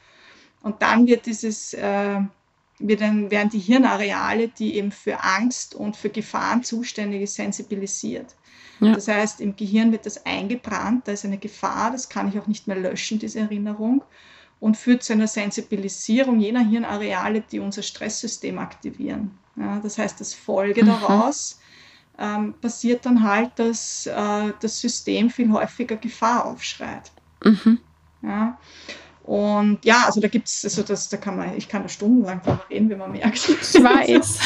[0.64, 2.20] und dann wird dieses, äh,
[2.80, 8.36] wird dann, werden die Hirnareale, die eben für Angst und für Gefahren zuständig sind, sensibilisiert.
[8.80, 8.94] Ja.
[8.94, 12.48] Das heißt, im Gehirn wird das eingebrannt, da ist eine Gefahr, das kann ich auch
[12.48, 14.04] nicht mehr löschen, diese Erinnerung,
[14.60, 19.38] und führt zu einer Sensibilisierung jener Hirnareale, die unser Stresssystem aktivieren.
[19.56, 20.88] Ja, das heißt, das Folge mhm.
[20.88, 21.60] daraus
[22.18, 27.12] ähm, passiert dann halt, dass äh, das System viel häufiger Gefahr aufschreit.
[27.44, 27.80] Mhm.
[28.22, 28.58] Ja.
[29.24, 32.42] Und ja, also da gibt es, also das, da kann man, ich kann da stundenlang
[32.42, 33.50] drüber reden, wie man merkt.
[33.50, 34.40] Ich weiß.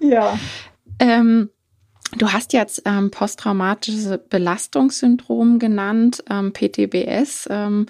[0.00, 0.38] ja.
[0.98, 1.50] Ähm,
[2.16, 7.46] du hast jetzt ähm, posttraumatisches Belastungssyndrom genannt, ähm, PTBS.
[7.50, 7.86] Ähm,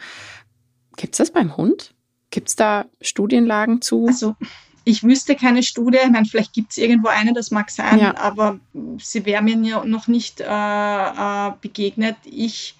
[0.97, 1.95] gibt es das beim Hund?
[2.31, 4.07] Gibt es da Studienlagen zu?
[4.07, 4.37] Also
[4.89, 8.17] ich wüsste keine Studie, ich meine, vielleicht gibt es irgendwo eine, das mag sein, ja.
[8.17, 8.59] aber
[8.99, 12.17] sie wäre mir noch nicht äh, äh, begegnet.
[12.25, 12.75] Ich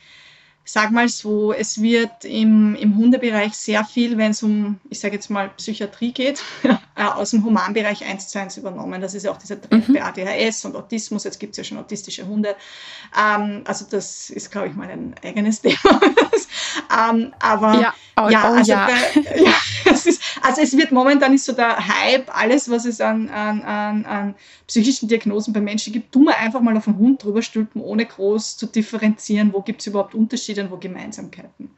[0.71, 5.15] sag mal so, es wird im, im Hundebereich sehr viel, wenn es um, ich sage
[5.15, 9.01] jetzt mal, Psychiatrie geht, äh, aus dem Humanbereich eins zu eins übernommen.
[9.01, 9.95] Das ist ja auch dieser Trend mhm.
[9.95, 11.25] bei ADHS und Autismus.
[11.25, 12.55] Jetzt gibt es ja schon autistische Hunde.
[13.19, 16.01] Ähm, also das ist, glaube ich, mal ein eigenes Thema.
[17.11, 18.87] ähm, aber ja, oh, ja, also, ja.
[18.87, 19.55] Bei, ja
[19.87, 23.63] es ist, also es wird momentan ist so der Hype, alles, was es an, an,
[23.63, 24.35] an, an
[24.67, 28.07] psychischen Diagnosen bei Menschen gibt, tun wir einfach mal auf den Hund drüber stülpen, ohne
[28.07, 31.67] groß zu differenzieren, wo gibt es überhaupt Unterschiede und wo Gemeinsamkeiten.
[31.67, 31.71] Mhm.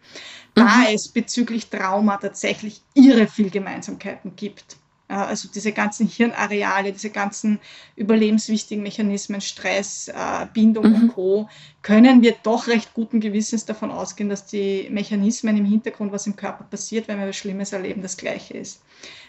[0.54, 4.76] Da es bezüglich Trauma tatsächlich irre viel Gemeinsamkeiten gibt.
[5.14, 7.58] Also diese ganzen Hirnareale, diese ganzen
[7.96, 10.94] überlebenswichtigen Mechanismen, Stress, äh, Bindung mhm.
[10.94, 11.48] und Co.,
[11.82, 16.36] können wir doch recht guten Gewissens davon ausgehen, dass die Mechanismen im Hintergrund, was im
[16.36, 18.82] Körper passiert, wenn wir was Schlimmes erleben, das gleiche ist.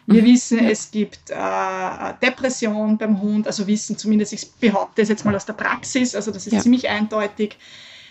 [0.05, 0.27] Wir mhm.
[0.27, 5.35] wissen, es gibt äh, Depression beim Hund, also wissen zumindest, ich behaupte es jetzt mal
[5.35, 6.59] aus der Praxis, also das ist ja.
[6.59, 7.57] ziemlich eindeutig.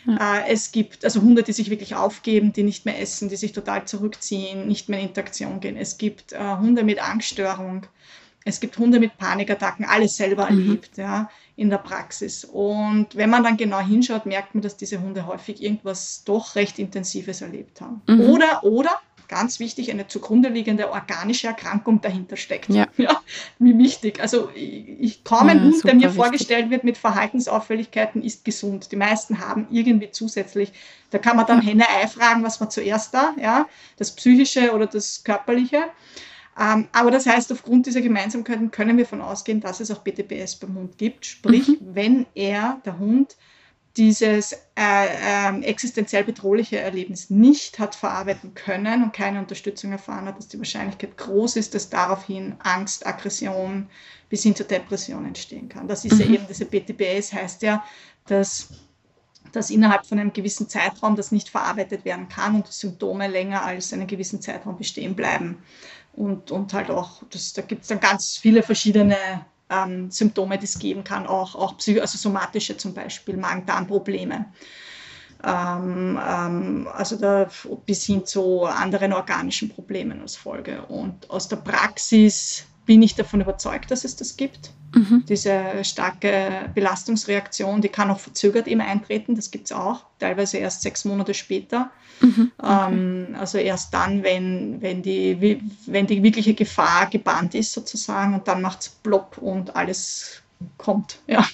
[0.07, 0.39] Ja.
[0.39, 3.53] Äh, es gibt also Hunde, die sich wirklich aufgeben, die nicht mehr essen, die sich
[3.53, 5.77] total zurückziehen, nicht mehr in Interaktion gehen.
[5.77, 7.87] Es gibt äh, Hunde mit Angststörung.
[8.45, 10.59] Es gibt Hunde mit Panikattacken, alles selber mhm.
[10.59, 12.45] erlebt ja, in der Praxis.
[12.45, 16.79] Und wenn man dann genau hinschaut, merkt man, dass diese Hunde häufig irgendwas doch recht
[16.79, 18.01] Intensives erlebt haben.
[18.07, 18.21] Mhm.
[18.23, 18.93] Oder, oder
[19.31, 22.69] ganz wichtig, eine zugrunde liegende organische Erkrankung dahinter steckt.
[22.69, 22.89] Ja.
[22.97, 23.23] ja
[23.61, 24.21] wie wichtig.
[24.21, 26.17] Also ich, ich kaum ein ja, Hund, der mir wichtig.
[26.17, 28.91] vorgestellt wird mit Verhaltensauffälligkeiten, ist gesund.
[28.91, 30.73] Die meisten haben irgendwie zusätzlich,
[31.11, 31.69] da kann man dann ja.
[31.69, 35.85] Henne-Ei fragen, was war zuerst da, ja, das Psychische oder das Körperliche.
[36.59, 40.57] Ähm, aber das heißt, aufgrund dieser Gemeinsamkeiten können wir davon ausgehen, dass es auch BTBS
[40.57, 41.25] beim Hund gibt.
[41.25, 41.79] Sprich, mhm.
[41.81, 43.37] wenn er, der Hund,
[43.97, 50.39] dieses äh, äh, existenziell bedrohliche Erlebnis nicht hat verarbeiten können und keine Unterstützung erfahren hat,
[50.39, 53.89] dass die Wahrscheinlichkeit groß ist, dass daraufhin Angst, Aggression
[54.29, 55.89] bis hin zur Depression entstehen kann.
[55.89, 56.21] Das ist mhm.
[56.21, 57.85] ja eben, diese BTBS heißt ja,
[58.27, 58.69] dass,
[59.51, 63.65] dass innerhalb von einem gewissen Zeitraum das nicht verarbeitet werden kann und die Symptome länger
[63.65, 65.63] als einen gewissen Zeitraum bestehen bleiben.
[66.13, 69.17] Und, und halt auch, das, da gibt es dann ganz viele verschiedene
[69.71, 74.47] ähm, Symptome, die es geben kann, auch, auch also somatische zum Beispiel, Magen-Darm-Probleme.
[75.43, 77.49] Ähm, ähm, also da,
[77.87, 80.83] bis hin zu anderen organischen Problemen als Folge.
[80.87, 84.71] Und aus der Praxis bin ich davon überzeugt, dass es das gibt.
[84.95, 85.25] Mhm.
[85.29, 90.83] Diese starke Belastungsreaktion, die kann auch verzögert eben eintreten, das gibt es auch, teilweise erst
[90.83, 91.91] sechs Monate später.
[92.21, 92.51] Mhm.
[92.59, 92.93] Okay.
[92.93, 98.49] Ähm, also erst dann, wenn, wenn, die, wenn die wirkliche Gefahr gebannt ist sozusagen und
[98.49, 100.43] dann macht es plopp und alles
[100.77, 101.19] kommt.
[101.27, 101.47] Ja.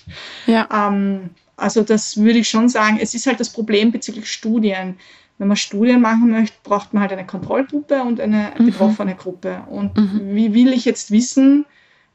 [0.47, 0.69] ja.
[0.73, 4.99] Ähm, also das würde ich schon sagen, es ist halt das Problem bezüglich Studien.
[5.39, 8.67] Wenn man Studien machen möchte, braucht man halt eine Kontrollgruppe und eine mhm.
[8.67, 9.63] betroffene Gruppe.
[9.69, 10.35] Und mhm.
[10.35, 11.67] wie will ich jetzt wissen,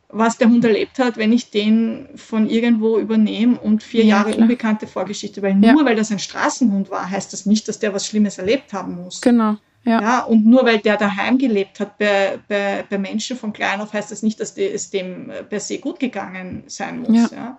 [0.10, 4.32] was der Hund erlebt hat, wenn ich den von irgendwo übernehme und vier ja, Jahre
[4.32, 4.42] klar.
[4.42, 5.74] unbekannte Vorgeschichte, weil ja.
[5.74, 8.96] nur weil das ein Straßenhund war, heißt das nicht, dass der was Schlimmes erlebt haben
[8.96, 9.22] muss.
[9.22, 9.56] Genau.
[9.84, 10.02] Ja.
[10.02, 13.94] ja und nur weil der daheim gelebt hat bei, bei, bei Menschen von klein auf,
[13.94, 17.32] heißt das nicht, dass es dem per se gut gegangen sein muss.
[17.32, 17.58] Ja.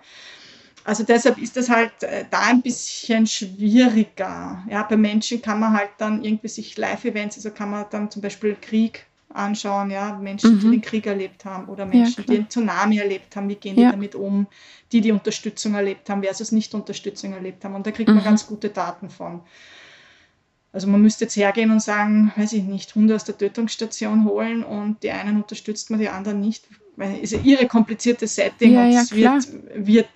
[0.85, 4.63] Also deshalb ist das halt äh, da ein bisschen schwieriger.
[4.69, 8.21] Ja, bei Menschen kann man halt dann irgendwie sich Live-Events, also kann man dann zum
[8.21, 10.59] Beispiel Krieg anschauen, ja, Menschen, mhm.
[10.59, 13.77] die den Krieg erlebt haben oder Menschen, ja, die den Tsunami erlebt haben, wie gehen
[13.77, 13.87] ja.
[13.87, 14.47] die damit um,
[14.91, 17.75] die die Unterstützung erlebt haben versus nicht Unterstützung erlebt haben.
[17.75, 18.15] Und da kriegt mhm.
[18.15, 19.41] man ganz gute Daten von.
[20.71, 24.63] Also man müsste jetzt hergehen und sagen, weiß ich nicht, Hunde aus der Tötungsstation holen
[24.63, 26.67] und die einen unterstützt man, die anderen nicht.
[27.21, 30.07] Ist ja ihre komplizierte Setting ja, und es wird, wird,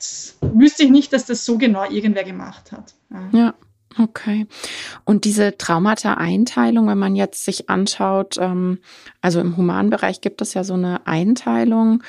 [0.42, 2.94] wüsste ich nicht, dass das so genau irgendwer gemacht hat.
[3.32, 3.54] ja.
[4.00, 4.46] Okay.
[5.06, 8.80] Und diese Traumata-Einteilung, wenn man jetzt sich anschaut, ähm,
[9.22, 12.04] also im Humanbereich gibt es ja so eine Einteilung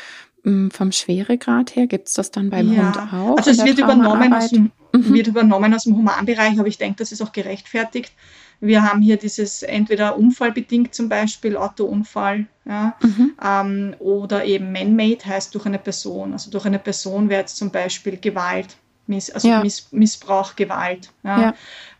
[0.44, 1.86] ähm, vom Schweregrad her.
[1.86, 2.86] Gibt es das dann beim ja.
[2.86, 3.36] Hund auch?
[3.38, 5.14] Also es wird übernommen, aus dem, mhm.
[5.14, 8.12] wird übernommen aus dem Humanbereich, aber ich denke, das ist auch gerechtfertigt.
[8.60, 13.34] Wir haben hier dieses entweder unfallbedingt zum Beispiel, Autounfall, ja, mhm.
[13.44, 16.32] ähm, oder eben man-made heißt durch eine Person.
[16.32, 18.76] Also durch eine Person wäre jetzt zum Beispiel Gewalt
[19.08, 19.62] Miss, also ja.
[19.62, 21.10] Miss, Missbrauch, Gewalt.
[21.22, 21.40] Ja.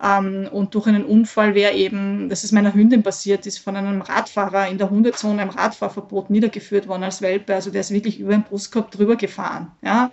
[0.01, 0.19] ja.
[0.19, 4.03] Ähm, und durch einen Unfall wäre eben, das ist meiner Hündin passiert, ist von einem
[4.03, 7.55] Radfahrer in der Hundezone im Radfahrverbot niedergeführt worden als Welpe.
[7.55, 9.73] Also der ist wirklich über den Brustkorb drüber gefahren.
[9.83, 10.11] Ja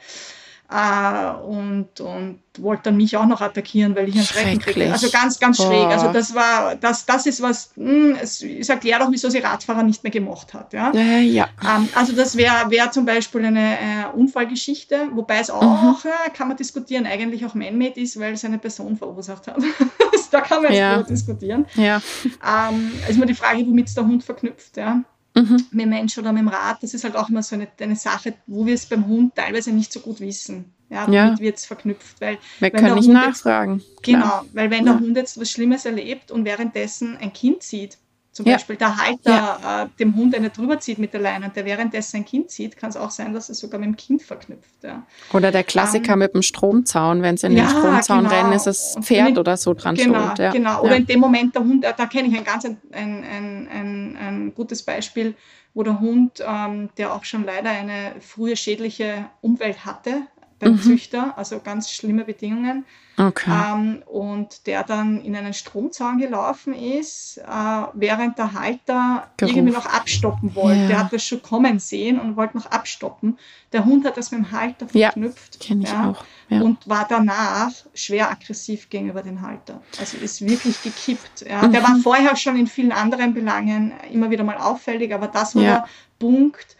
[0.69, 4.91] äh, und, und wollte dann mich auch noch attackieren, weil ich einen Schrecken kriege.
[4.91, 5.67] Also ganz, ganz Boah.
[5.67, 5.88] schräg.
[5.88, 9.39] Also das war, das, das ist was, mh, hm, es, es erklärt auch, wieso sie
[9.39, 10.73] Radfahrer nicht mehr gemocht hat.
[10.73, 10.91] Ja.
[10.91, 11.47] Äh, ja.
[11.62, 15.62] Ähm, also das wäre wär zum Beispiel eine äh, Unfallgeschichte, wobei es auch,
[16.04, 16.10] mhm.
[16.34, 19.58] kann man diskutieren, eigentlich auch man-made ist, weil es eine Person verursacht hat.
[20.32, 21.04] da kann man jetzt ja.
[21.04, 21.65] diskutieren.
[21.75, 22.01] Ja.
[22.43, 24.78] Ähm, ist immer die Frage, womit es der Hund verknüpft.
[24.78, 25.04] Ja
[25.36, 25.65] mhm.
[25.71, 26.82] mit dem Mensch oder mit dem Rad.
[26.82, 29.71] Das ist halt auch immer so eine, eine Sache, wo wir es beim Hund teilweise
[29.71, 30.74] nicht so gut wissen.
[30.89, 31.39] Ja, womit ja.
[31.39, 32.21] wird es verknüpft?
[32.21, 33.80] Weil, wir können nicht Hund nachfragen.
[33.80, 34.93] Jetzt, genau, weil wenn ja.
[34.93, 37.98] der Hund jetzt was Schlimmes erlebt und währenddessen ein Kind sieht,
[38.36, 38.56] zum ja.
[38.56, 39.84] Beispiel der Halter ja.
[39.84, 42.76] äh, dem Hund eine drüber zieht mit der Leine und der währenddessen ein Kind zieht,
[42.76, 44.84] kann es auch sein, dass er sogar mit dem Kind verknüpft.
[44.84, 45.04] Ja.
[45.32, 48.36] Oder der Klassiker ähm, mit dem Stromzaun, wenn sie in den Stromzaun genau.
[48.36, 50.52] rennen, ist es Pferd den, oder so dran genau, schuld.
[50.52, 54.17] Genau, oder in dem Moment der Hund, da kenne ich ein ganz ein, ein, ein,
[54.19, 55.34] ein, gutes Beispiel,
[55.74, 60.24] wo der Hund, ähm, der auch schon leider eine frühe schädliche Umwelt hatte,
[60.60, 60.82] beim mhm.
[60.82, 62.86] Züchter, also ganz schlimme Bedingungen.
[63.18, 63.50] Okay.
[63.50, 69.56] Ähm, und der dann in einen Stromzaun gelaufen ist, äh, während der Halter Geruf.
[69.56, 70.82] irgendwie noch abstoppen wollte.
[70.82, 70.88] Ja.
[70.88, 73.39] Der hat das schon kommen sehen und wollte noch abstoppen.
[73.72, 75.56] Der Hund hat das mit dem Halter verknüpft.
[75.56, 76.26] Ja, kenne ich ja, auch.
[76.50, 76.62] Ja.
[76.62, 79.82] Und war danach schwer aggressiv gegenüber dem Halter.
[79.98, 81.46] Also ist wirklich gekippt.
[81.48, 81.62] Ja.
[81.62, 81.72] Mhm.
[81.72, 85.62] Der war vorher schon in vielen anderen Belangen immer wieder mal auffällig, aber das war
[85.62, 85.88] der
[86.20, 86.75] Punkt,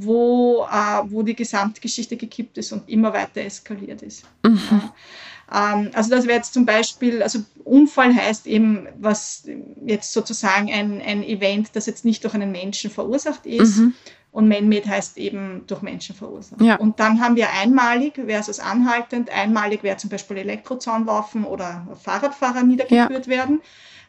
[0.00, 4.24] wo, äh, wo die Gesamtgeschichte gekippt ist und immer weiter eskaliert ist.
[4.44, 4.58] Mhm.
[5.52, 9.44] Ähm, also das wäre jetzt zum Beispiel, also Unfall heißt eben, was
[9.84, 13.78] jetzt sozusagen ein, ein Event, das jetzt nicht durch einen Menschen verursacht ist.
[13.78, 13.94] Mhm.
[14.30, 16.60] Und Man-Made heißt eben durch Menschen verursacht.
[16.60, 16.76] Ja.
[16.76, 19.30] Und dann haben wir einmalig versus anhaltend.
[19.30, 23.32] Einmalig wäre zum Beispiel Elektrozaunwaffen oder Fahrradfahrer niedergeführt ja.
[23.32, 23.62] werden.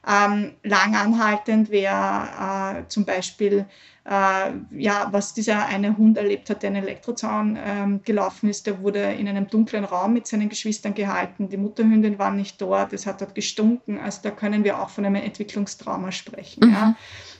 [0.07, 3.65] Ähm, lang anhaltend wäre äh, zum Beispiel
[4.09, 8.81] äh, ja, was dieser eine Hund erlebt hat, der einen Elektrozaun ähm, gelaufen ist, der
[8.81, 11.49] wurde in einem dunklen Raum mit seinen Geschwistern gehalten.
[11.49, 13.99] Die Mutterhündin war nicht dort, es hat dort gestunken.
[13.99, 16.65] Also da können wir auch von einem Entwicklungstrauma sprechen.
[16.65, 16.73] Mhm.
[16.73, 16.95] Ja.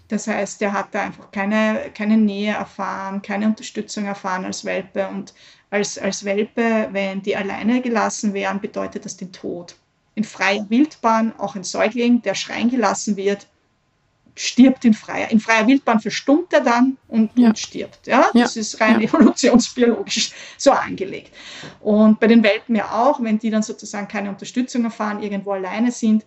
[0.10, 5.08] Das heißt, er hat da einfach keine, keine Nähe erfahren, keine Unterstützung erfahren als Welpe.
[5.08, 5.34] Und
[5.72, 9.76] als, als Welpe, wenn die alleine gelassen wären, bedeutet das den Tod.
[10.20, 13.48] In freier Wildbahn, auch ein Säugling, der schreien gelassen wird,
[14.36, 15.32] stirbt in freier.
[15.32, 17.48] In freier Wildbahn verstummt er dann und, ja.
[17.48, 18.06] und stirbt.
[18.06, 18.30] Ja?
[18.34, 18.60] Das ja.
[18.60, 19.08] ist rein ja.
[19.08, 21.34] evolutionsbiologisch so angelegt.
[21.80, 25.90] Und bei den Welpen ja auch, wenn die dann sozusagen keine Unterstützung erfahren, irgendwo alleine
[25.90, 26.26] sind,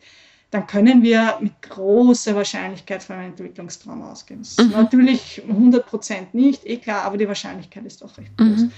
[0.51, 4.41] dann können wir mit großer Wahrscheinlichkeit von einem Entwicklungstrauma ausgehen.
[4.59, 4.71] Mhm.
[4.71, 8.63] Natürlich 100 Prozent nicht, eh klar, aber die Wahrscheinlichkeit ist doch recht groß.
[8.63, 8.73] Mhm.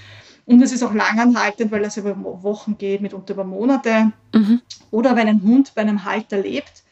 [0.45, 4.11] Und es ist auch langanhaltend, weil das über Wochen geht, mitunter über Monate.
[4.33, 4.61] Mhm.
[4.91, 6.83] Oder wenn ein Hund bei einem Halter lebt,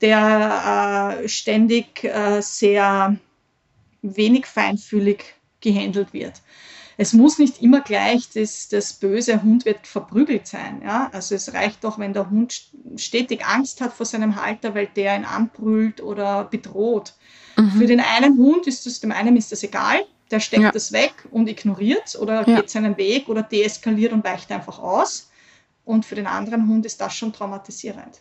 [0.00, 3.16] der äh, ständig äh, sehr
[4.02, 6.42] wenig feinfühlig gehandelt wird.
[6.96, 10.82] Es muss nicht immer gleich das, das böse Hund wird verprügelt sein.
[10.84, 11.08] Ja?
[11.12, 15.16] Also es reicht doch, wenn der Hund stetig Angst hat vor seinem Halter, weil der
[15.16, 17.14] ihn anbrüllt oder bedroht.
[17.56, 17.70] Mhm.
[17.70, 20.72] Für den einen Hund ist es, dem einen ist das egal, der steckt ja.
[20.72, 22.56] das weg und ignoriert oder ja.
[22.56, 25.30] geht seinen Weg oder deeskaliert und weicht einfach aus.
[25.84, 28.20] Und für den anderen Hund ist das schon traumatisierend.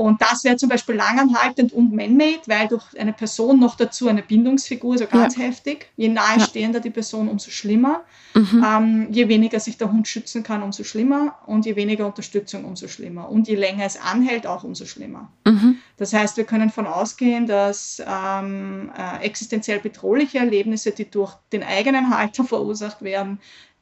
[0.00, 4.22] Und das wäre zum Beispiel langanhaltend und man-made, weil durch eine Person noch dazu eine
[4.22, 5.42] Bindungsfigur, so ganz ja.
[5.42, 5.90] heftig.
[5.98, 6.82] Je nahestehender ja.
[6.84, 8.02] die Person, umso schlimmer.
[8.32, 8.64] Mhm.
[8.66, 11.36] Ähm, je weniger sich der Hund schützen kann, umso schlimmer.
[11.44, 13.28] Und je weniger Unterstützung, umso schlimmer.
[13.28, 15.30] Und je länger es anhält, auch umso schlimmer.
[15.44, 15.76] Mhm.
[15.98, 21.62] Das heißt, wir können davon ausgehen, dass ähm, äh, existenziell bedrohliche Erlebnisse, die durch den
[21.62, 23.38] eigenen Halter verursacht werden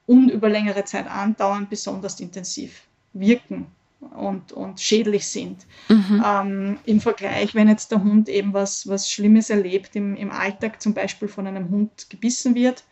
[0.07, 3.69] und über längere Zeit andauern, besonders intensiv wirken
[4.01, 5.67] und, und schädlich sind.
[5.89, 6.25] Mhm.
[6.25, 10.81] Ähm, Im Vergleich, wenn jetzt der Hund eben was, was Schlimmes erlebt im, im Alltag,
[10.81, 12.85] zum Beispiel von einem Hund gebissen wird,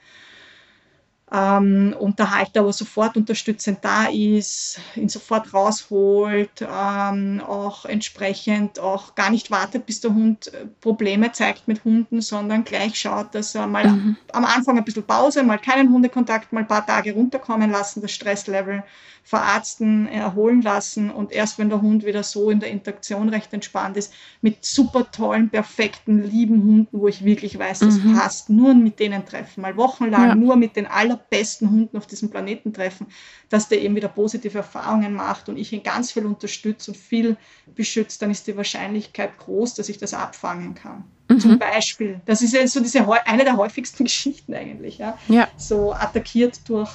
[1.32, 8.78] ähm, und der Halter aber sofort unterstützend da ist, ihn sofort rausholt, ähm, auch entsprechend
[8.78, 13.34] auch gar nicht wartet, bis der Hund äh, Probleme zeigt mit Hunden, sondern gleich schaut,
[13.34, 14.16] dass er mal mhm.
[14.32, 18.12] am Anfang ein bisschen Pause, mal keinen Hundekontakt, mal ein paar Tage runterkommen lassen, das
[18.12, 18.84] Stresslevel
[19.26, 23.96] verarzten, erholen lassen und erst wenn der Hund wieder so in der Interaktion recht entspannt
[23.96, 28.14] ist, mit super tollen, perfekten, lieben Hunden, wo ich wirklich weiß, das mhm.
[28.14, 30.34] passt, nur mit denen treffen, mal wochenlang ja.
[30.36, 30.86] nur mit den
[31.16, 33.06] allerbesten Hunden auf diesem Planeten treffen,
[33.48, 37.36] dass der eben wieder positive Erfahrungen macht und ich ihn ganz viel unterstütze und viel
[37.74, 41.04] beschütze, dann ist die Wahrscheinlichkeit groß, dass ich das abfangen kann.
[41.28, 41.40] Mhm.
[41.40, 42.20] Zum Beispiel.
[42.24, 44.98] Das ist ja so diese, eine der häufigsten Geschichten eigentlich.
[44.98, 45.18] Ja?
[45.28, 45.48] ja.
[45.56, 46.92] So attackiert durch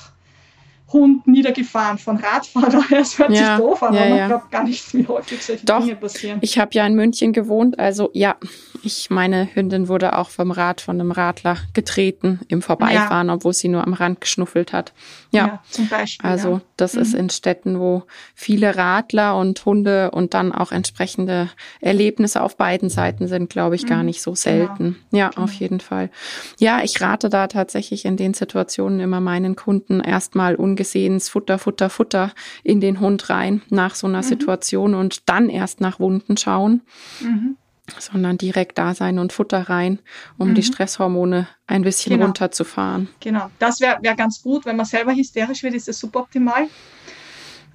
[0.93, 2.83] Hund niedergefahren von Radfahrern.
[2.91, 5.65] Es hört ja, sich doof an, ja, aber man glaubt gar nicht, wie häufig solche
[5.65, 6.39] Doch, Dinge passieren.
[6.41, 8.35] Ich habe ja in München gewohnt, also ja,
[8.83, 13.33] ich meine Hündin wurde auch vom Rad von einem Radler getreten im Vorbeifahren, ja.
[13.33, 14.93] obwohl sie nur am Rand geschnuffelt hat.
[15.31, 16.29] Ja, ja zum Beispiel.
[16.29, 16.61] Also ja.
[16.77, 17.01] das mhm.
[17.01, 21.49] ist in Städten, wo viele Radler und Hunde und dann auch entsprechende
[21.79, 23.87] Erlebnisse auf beiden Seiten sind, glaube ich, mhm.
[23.87, 24.97] gar nicht so selten.
[25.11, 25.23] Genau.
[25.23, 25.43] Ja, genau.
[25.43, 26.09] auf jeden Fall.
[26.59, 31.89] Ja, ich rate da tatsächlich in den Situationen immer meinen Kunden erstmal ungesehens Futter, Futter,
[31.89, 32.31] Futter
[32.63, 34.27] in den Hund rein nach so einer mhm.
[34.27, 36.81] Situation und dann erst nach Wunden schauen.
[37.21, 37.57] Mhm
[37.97, 39.99] sondern direkt da sein und Futter rein,
[40.37, 40.55] um mhm.
[40.55, 42.27] die Stresshormone ein bisschen genau.
[42.27, 43.09] runterzufahren.
[43.19, 44.65] Genau, das wäre wär ganz gut.
[44.65, 46.67] Wenn man selber hysterisch wird, ist das suboptimal.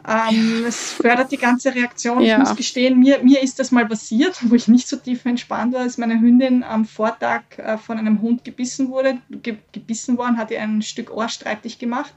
[0.09, 2.23] Ähm, es fördert die ganze Reaktion.
[2.23, 2.35] Ja.
[2.35, 5.75] Ich muss gestehen, mir, mir ist das mal passiert, wo ich nicht so tief entspannt
[5.75, 9.19] war, als meine Hündin am Vortag äh, von einem Hund gebissen wurde.
[9.29, 12.15] Ge gebissen worden, hat ihr ein Stück Ohr streitig gemacht.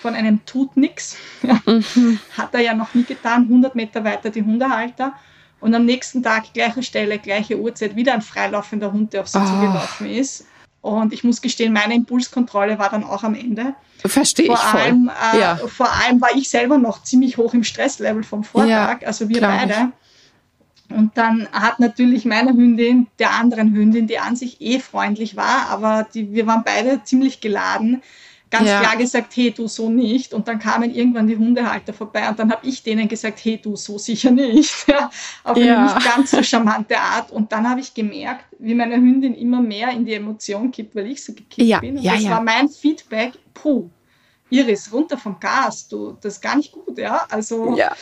[0.00, 1.16] Von einem tut nix.
[1.42, 1.60] Ja.
[1.66, 2.18] Mhm.
[2.36, 3.44] Hat er ja noch nie getan.
[3.44, 5.14] 100 Meter weiter die Hundehalter.
[5.60, 9.38] Und am nächsten Tag, gleiche Stelle, gleiche Uhrzeit, wieder ein freilaufender Hund, der auf sie
[9.38, 9.44] oh.
[9.44, 10.46] zugelaufen ist.
[10.80, 13.74] Und ich muss gestehen, meine Impulskontrolle war dann auch am Ende.
[13.98, 14.80] Verstehe vor ich voll.
[14.80, 15.56] Allem, äh, ja.
[15.56, 19.42] Vor allem war ich selber noch ziemlich hoch im Stresslevel vom Vortag, ja, also wir
[19.42, 19.92] beide.
[20.88, 20.96] Ich.
[20.96, 25.68] Und dann hat natürlich meine Hündin der anderen Hündin, die an sich eh freundlich war,
[25.68, 28.02] aber die, wir waren beide ziemlich geladen,
[28.50, 28.80] ganz ja.
[28.80, 30.34] klar gesagt, hey, du so nicht.
[30.34, 33.76] Und dann kamen irgendwann die Hundehalter vorbei und dann habe ich denen gesagt, hey, du
[33.76, 34.74] so sicher nicht.
[34.90, 35.08] Ja,
[35.44, 35.84] auf eine ja.
[35.84, 37.30] nicht ganz so charmante Art.
[37.30, 41.06] Und dann habe ich gemerkt, wie meine Hündin immer mehr in die Emotion kippt, weil
[41.06, 41.96] ich so gekippt bin.
[41.96, 43.88] Und ja, das war mein Feedback, puh,
[44.48, 47.24] Iris, runter vom Gas, du, das ist gar nicht gut, ja.
[47.30, 47.94] Also ja.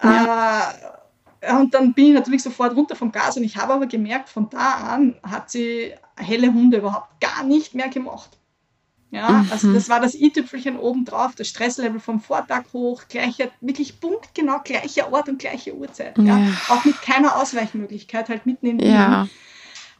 [0.00, 4.28] Äh, und dann bin ich natürlich sofort runter vom Gas und ich habe aber gemerkt,
[4.28, 8.37] von da an hat sie helle Hunde überhaupt gar nicht mehr gemacht.
[9.10, 9.48] Ja, mhm.
[9.50, 15.12] also das war das i-Tüpfelchen obendrauf, das Stresslevel vom Vortag hoch, gleicher, wirklich punktgenau gleicher
[15.12, 16.18] Ort und gleiche Uhrzeit.
[16.18, 16.38] Ja.
[16.38, 16.52] ja.
[16.68, 18.90] Auch mit keiner Ausweichmöglichkeit, halt mitten in Wien.
[18.90, 19.28] Ja.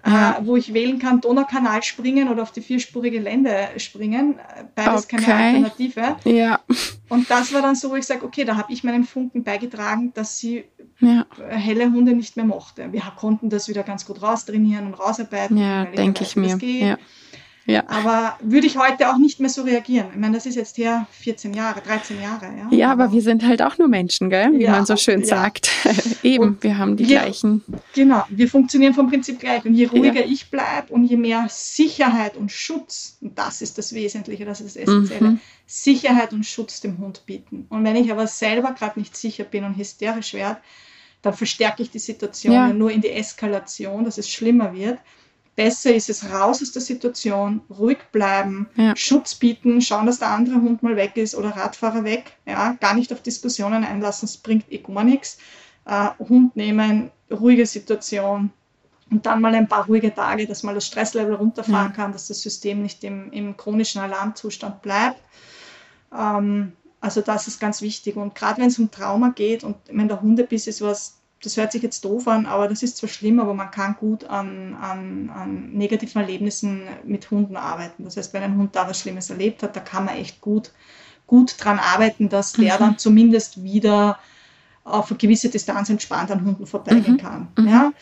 [0.04, 4.38] Äh, wo ich wählen kann, Donaukanal springen oder auf die vierspurige Lände springen.
[4.76, 5.16] Beides okay.
[5.16, 6.16] keine Alternative.
[6.24, 6.60] Ja.
[7.08, 10.12] Und das war dann so, wo ich sage, okay, da habe ich meinen Funken beigetragen,
[10.14, 10.64] dass sie
[11.00, 11.26] ja.
[11.48, 12.92] helle Hunde nicht mehr mochte.
[12.92, 15.56] Wir konnten das wieder ganz gut raustrainieren und rausarbeiten.
[15.56, 16.56] Ja, denke ich mir.
[16.58, 16.96] Ja.
[17.68, 17.84] Ja.
[17.86, 20.06] Aber würde ich heute auch nicht mehr so reagieren.
[20.12, 22.46] Ich meine, das ist jetzt her 14 Jahre, 13 Jahre.
[22.46, 24.52] Ja, ja aber, aber wir sind halt auch nur Menschen, gell?
[24.54, 25.26] wie ja, man so schön ja.
[25.26, 25.70] sagt.
[26.22, 27.62] Eben, und wir haben die wir, gleichen.
[27.94, 29.66] Genau, wir funktionieren vom Prinzip gleich.
[29.66, 33.92] Und je ruhiger ich bleibe und je mehr Sicherheit und Schutz, und das ist das
[33.92, 35.40] Wesentliche, das ist das Essentielle, mhm.
[35.66, 37.66] Sicherheit und Schutz dem Hund bieten.
[37.68, 40.58] Und wenn ich aber selber gerade nicht sicher bin und hysterisch werde,
[41.20, 44.98] dann verstärke ich die Situation nur in die Eskalation, dass es schlimmer wird.
[45.58, 48.94] Besser ist es raus aus der Situation, ruhig bleiben, ja.
[48.94, 52.36] Schutz bieten, schauen, dass der andere Hund mal weg ist oder Radfahrer weg.
[52.46, 55.38] Ja, gar nicht auf Diskussionen einlassen, es bringt eh gar nichts.
[55.84, 58.52] Äh, Hund nehmen, ruhige Situation
[59.10, 61.96] und dann mal ein paar ruhige Tage, dass man das Stresslevel runterfahren ja.
[61.96, 65.20] kann, dass das System nicht im, im chronischen Alarmzustand bleibt.
[66.16, 68.14] Ähm, also das ist ganz wichtig.
[68.14, 71.72] Und gerade wenn es um Trauma geht und wenn der Hundebiss ist was das hört
[71.72, 75.30] sich jetzt doof an, aber das ist zwar schlimm, aber man kann gut an, an,
[75.30, 78.04] an negativen Erlebnissen mit Hunden arbeiten.
[78.04, 80.72] Das heißt, wenn ein Hund da was Schlimmes erlebt hat, da kann man echt gut,
[81.26, 82.78] gut dran arbeiten, dass der mhm.
[82.78, 84.18] dann zumindest wieder
[84.82, 87.18] auf eine gewisse Distanz entspannt an Hunden vorbeigehen mhm.
[87.18, 87.48] kann.
[87.56, 87.68] Mhm.
[87.68, 87.92] Ja?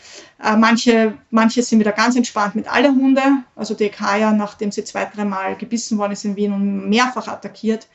[0.43, 3.45] Äh, manche, manche sind wieder ganz entspannt mit allen Hunden.
[3.55, 7.87] Also die Kaya, nachdem sie zwei, dreimal gebissen worden ist in Wien und mehrfach attackiert,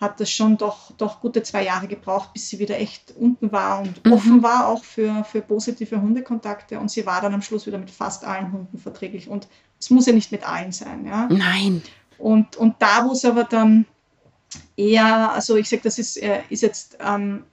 [0.00, 3.80] hat das schon doch, doch gute zwei Jahre gebraucht, bis sie wieder echt unten war
[3.80, 4.12] und mhm.
[4.12, 6.78] offen war auch für, für positive Hundekontakte.
[6.78, 9.28] Und sie war dann am Schluss wieder mit fast allen Hunden verträglich.
[9.28, 11.06] Und es muss ja nicht mit allen sein.
[11.06, 11.28] Ja?
[11.30, 11.82] Nein.
[12.18, 13.86] Und, und da, wo es aber dann
[14.76, 17.44] eher, also ich sage, das ist, äh, ist jetzt ähm,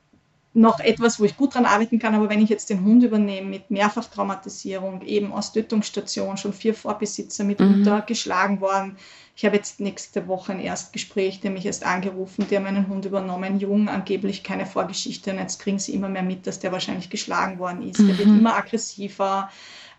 [0.53, 3.47] noch etwas, wo ich gut dran arbeiten kann, aber wenn ich jetzt den Hund übernehme
[3.47, 8.05] mit Mehrfachtraumatisierung, eben aus Tötungsstation, schon vier Vorbesitzer mitunter mhm.
[8.05, 8.97] geschlagen worden,
[9.41, 13.59] ich habe jetzt nächste Woche ein Erstgespräch, der mich erst angerufen, der meinen Hund übernommen,
[13.59, 15.31] jung, angeblich keine Vorgeschichte.
[15.31, 17.99] Und jetzt kriegen sie immer mehr mit, dass der wahrscheinlich geschlagen worden ist.
[17.99, 18.07] Mhm.
[18.07, 18.37] Der wird mhm.
[18.37, 19.49] immer aggressiver,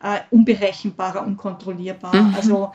[0.01, 2.15] äh, unberechenbarer, unkontrollierbar.
[2.15, 2.35] Mhm.
[2.37, 2.71] Also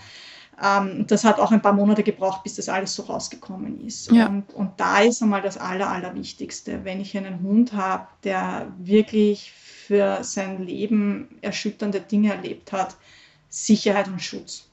[0.61, 4.11] ähm, das hat auch ein paar Monate gebraucht, bis das alles so rausgekommen ist.
[4.11, 4.27] Ja.
[4.27, 9.53] Und, und da ist einmal das Aller, Allerwichtigste, wenn ich einen Hund habe, der wirklich
[9.53, 12.97] für sein Leben erschütternde Dinge erlebt hat,
[13.47, 14.66] Sicherheit und Schutz.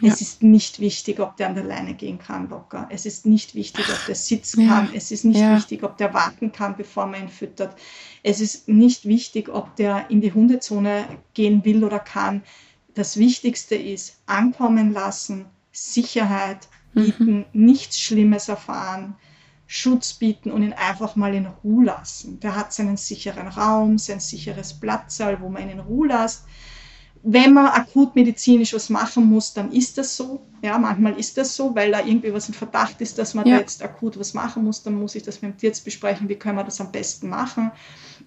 [0.00, 0.12] Ja.
[0.12, 2.86] Es ist nicht wichtig, ob der an der Leine gehen kann, locker.
[2.90, 4.90] Es ist nicht wichtig, ob der sitzen kann.
[4.92, 5.56] Es ist nicht ja.
[5.56, 7.76] wichtig, ob der warten kann, bevor man ihn füttert.
[8.22, 12.42] Es ist nicht wichtig, ob der in die Hundezone gehen will oder kann.
[12.94, 17.44] Das Wichtigste ist ankommen lassen, Sicherheit bieten, mhm.
[17.52, 19.16] nichts Schlimmes erfahren,
[19.66, 22.38] Schutz bieten und ihn einfach mal in Ruhe lassen.
[22.40, 26.44] Der hat seinen sicheren Raum, sein sicheres Platzsaal, wo man ihn in Ruhe lässt
[27.28, 30.40] wenn man akut medizinisch was machen muss, dann ist das so.
[30.62, 33.56] Ja, manchmal ist das so, weil da irgendwie was in Verdacht ist, dass man ja.
[33.56, 34.84] da jetzt akut was machen muss.
[34.84, 37.72] Dann muss ich das mit dem Tierarzt besprechen, wie können wir das am besten machen.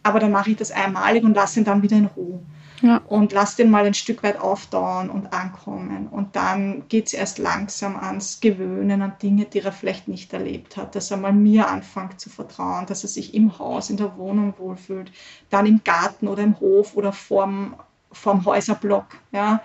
[0.04, 2.41] Aber dann mache ich das einmalig und lasse ihn dann wieder in Ruhe.
[2.82, 2.97] Ja.
[3.08, 6.08] Und lasse den mal ein Stück weit aufdauern und ankommen.
[6.08, 10.76] Und dann geht es erst langsam ans Gewöhnen an Dinge, die er vielleicht nicht erlebt
[10.76, 10.93] hat.
[10.95, 14.56] Dass er mal mir anfängt zu vertrauen, dass er sich im Haus, in der Wohnung
[14.58, 15.10] wohlfühlt,
[15.50, 17.76] dann im Garten oder im Hof oder vorm
[18.12, 19.05] vom Häuserblock.
[19.32, 19.62] Ja?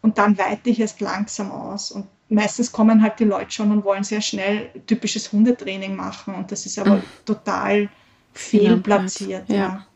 [0.00, 1.90] Und dann weite ich es langsam aus.
[1.90, 6.34] Und meistens kommen halt die Leute schon und wollen sehr schnell typisches Hundetraining machen.
[6.34, 7.02] Und das ist aber mhm.
[7.24, 7.88] total
[8.32, 9.48] fehlplatziert.
[9.48, 9.56] Ja.
[9.56, 9.86] ja.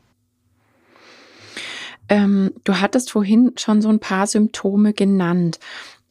[2.08, 5.60] Ähm, du hattest vorhin schon so ein paar Symptome genannt.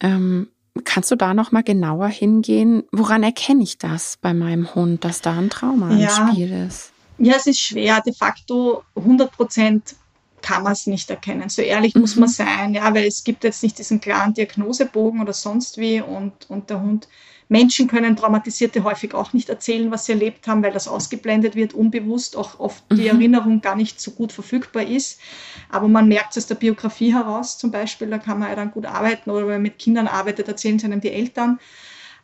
[0.00, 0.48] Ähm,
[0.84, 2.84] kannst du da noch mal genauer hingehen?
[2.92, 6.08] Woran erkenne ich das bei meinem Hund, dass da ein Trauma ja.
[6.08, 6.92] im Spiel ist?
[7.18, 9.94] Ja, es ist schwer, de facto 100 Prozent
[10.42, 11.48] kann man es nicht erkennen.
[11.48, 12.02] So ehrlich mhm.
[12.02, 16.00] muss man sein, ja, weil es gibt jetzt nicht diesen klaren Diagnosebogen oder sonst wie
[16.00, 17.08] und, und der Hund.
[17.48, 21.74] Menschen können Traumatisierte häufig auch nicht erzählen, was sie erlebt haben, weil das ausgeblendet wird,
[21.74, 23.18] unbewusst, auch oft die mhm.
[23.18, 25.20] Erinnerung gar nicht so gut verfügbar ist.
[25.68, 28.70] Aber man merkt es aus der Biografie heraus zum Beispiel, da kann man ja dann
[28.70, 31.60] gut arbeiten oder wenn man mit Kindern arbeitet, erzählen es einem die Eltern.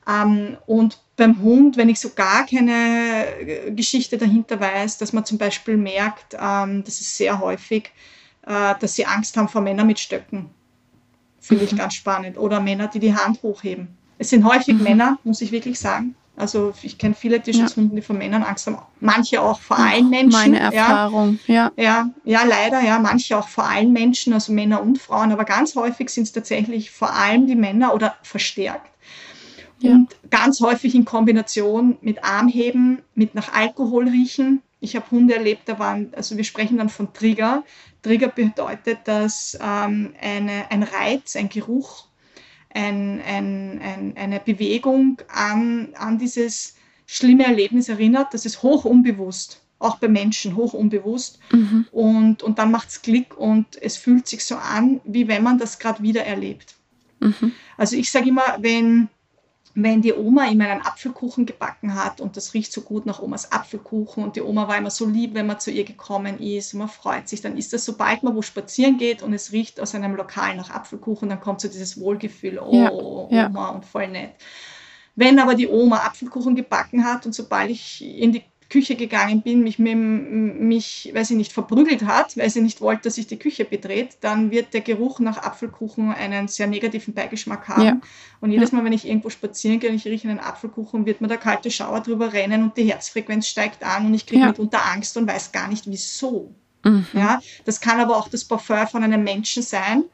[0.08, 5.26] Ähm, und beim Hund, wenn ich so gar keine äh, Geschichte dahinter weiß, dass man
[5.26, 7.90] zum Beispiel merkt, ähm, das ist sehr häufig,
[8.46, 10.48] äh, dass sie Angst haben vor Männern mit Stöcken.
[11.40, 11.70] Finde mhm.
[11.70, 12.38] ich ganz spannend.
[12.38, 13.88] Oder Männer, die die Hand hochheben.
[14.16, 14.82] Es sind häufig mhm.
[14.82, 16.14] Männer, muss ich wirklich sagen.
[16.36, 18.78] Also ich kenne viele Tierschutzhunden, die vor Männern Angst haben.
[19.00, 20.30] Manche auch vor allen Menschen.
[20.30, 21.72] Meine Erfahrung, ja.
[21.76, 21.82] ja.
[21.82, 23.00] Ja, ja, leider, ja.
[23.00, 25.32] Manche auch vor allen Menschen, also Männer und Frauen.
[25.32, 28.88] Aber ganz häufig sind es tatsächlich vor allem die Männer oder verstärkt.
[29.80, 29.92] Ja.
[29.92, 34.62] Und ganz häufig in Kombination mit Armheben, mit nach Alkohol riechen.
[34.80, 37.64] Ich habe Hunde erlebt, da waren, also wir sprechen dann von Trigger.
[38.02, 42.06] Trigger bedeutet, dass ähm, eine, ein Reiz, ein Geruch,
[42.72, 46.74] ein, ein, ein, eine Bewegung an, an dieses
[47.06, 48.34] schlimme Erlebnis erinnert.
[48.34, 51.40] Das ist hoch unbewusst, auch bei Menschen hoch unbewusst.
[51.52, 51.86] Mhm.
[51.90, 55.58] Und, und dann macht es Klick und es fühlt sich so an, wie wenn man
[55.58, 56.76] das gerade wieder erlebt.
[57.20, 57.52] Mhm.
[57.76, 59.08] Also ich sage immer, wenn
[59.82, 63.52] wenn die Oma immer einen Apfelkuchen gebacken hat und das riecht so gut nach Omas
[63.52, 66.80] Apfelkuchen und die Oma war immer so lieb, wenn man zu ihr gekommen ist und
[66.80, 69.94] man freut sich, dann ist das, sobald man wo spazieren geht und es riecht aus
[69.94, 73.68] einem Lokal nach Apfelkuchen, dann kommt so dieses Wohlgefühl, oh, ja, Oma ja.
[73.68, 74.32] und voll nett.
[75.14, 79.62] Wenn aber die Oma Apfelkuchen gebacken hat und sobald ich in die Küche gegangen bin,
[79.62, 83.64] mich, mich, weil sie nicht verprügelt hat, weil sie nicht wollte, dass ich die Küche
[83.64, 87.82] bedreht, dann wird der Geruch nach Apfelkuchen einen sehr negativen Beigeschmack haben.
[87.82, 88.00] Ja.
[88.40, 91.28] Und jedes Mal, wenn ich irgendwo spazieren gehe und ich rieche einen Apfelkuchen, wird mir
[91.28, 94.48] der kalte Schauer drüber rennen und die Herzfrequenz steigt an und ich kriege ja.
[94.48, 96.54] mitunter Angst und weiß gar nicht wieso.
[96.84, 97.06] Mhm.
[97.14, 100.04] Ja, das kann aber auch das Parfum von einem Menschen sein.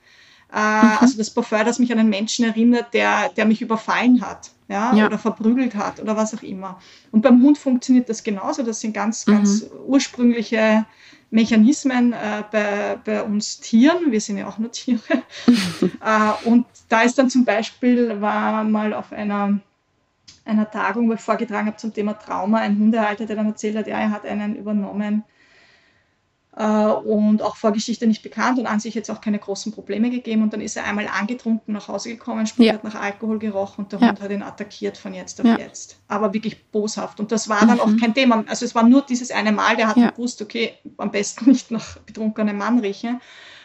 [0.53, 0.99] Äh, mhm.
[1.01, 4.95] Also das Parfum, das mich an einen Menschen erinnert, der, der mich überfallen hat ja,
[4.95, 6.79] ja, oder verprügelt hat oder was auch immer.
[7.11, 8.63] Und beim Hund funktioniert das genauso.
[8.63, 9.33] Das sind ganz, mhm.
[9.33, 10.87] ganz ursprüngliche
[11.31, 14.11] Mechanismen äh, bei, bei uns Tieren.
[14.11, 15.01] Wir sind ja auch nur Tiere.
[15.83, 19.59] äh, und da ist dann zum Beispiel, war mal auf einer,
[20.45, 23.87] einer Tagung, wo ich vorgetragen habe zum Thema Trauma, ein Hundehalter, der dann erzählt hat,
[23.87, 25.25] ja, er hat einen übernommen,
[26.57, 30.43] und auch Vorgeschichte nicht bekannt und an sich jetzt auch keine großen Probleme gegeben.
[30.43, 32.75] Und dann ist er einmal angetrunken nach Hause gekommen, sprich ja.
[32.75, 34.09] hat nach Alkohol gerochen und der ja.
[34.09, 35.59] Hund hat ihn attackiert von jetzt auf ja.
[35.59, 35.99] jetzt.
[36.07, 37.19] Aber wirklich boshaft.
[37.19, 37.81] Und das war dann mhm.
[37.81, 38.45] auch kein Thema.
[38.47, 41.99] Also es war nur dieses eine Mal, der hat gewusst, okay, am besten nicht nach
[41.99, 43.21] betrunkenem Mann riechen.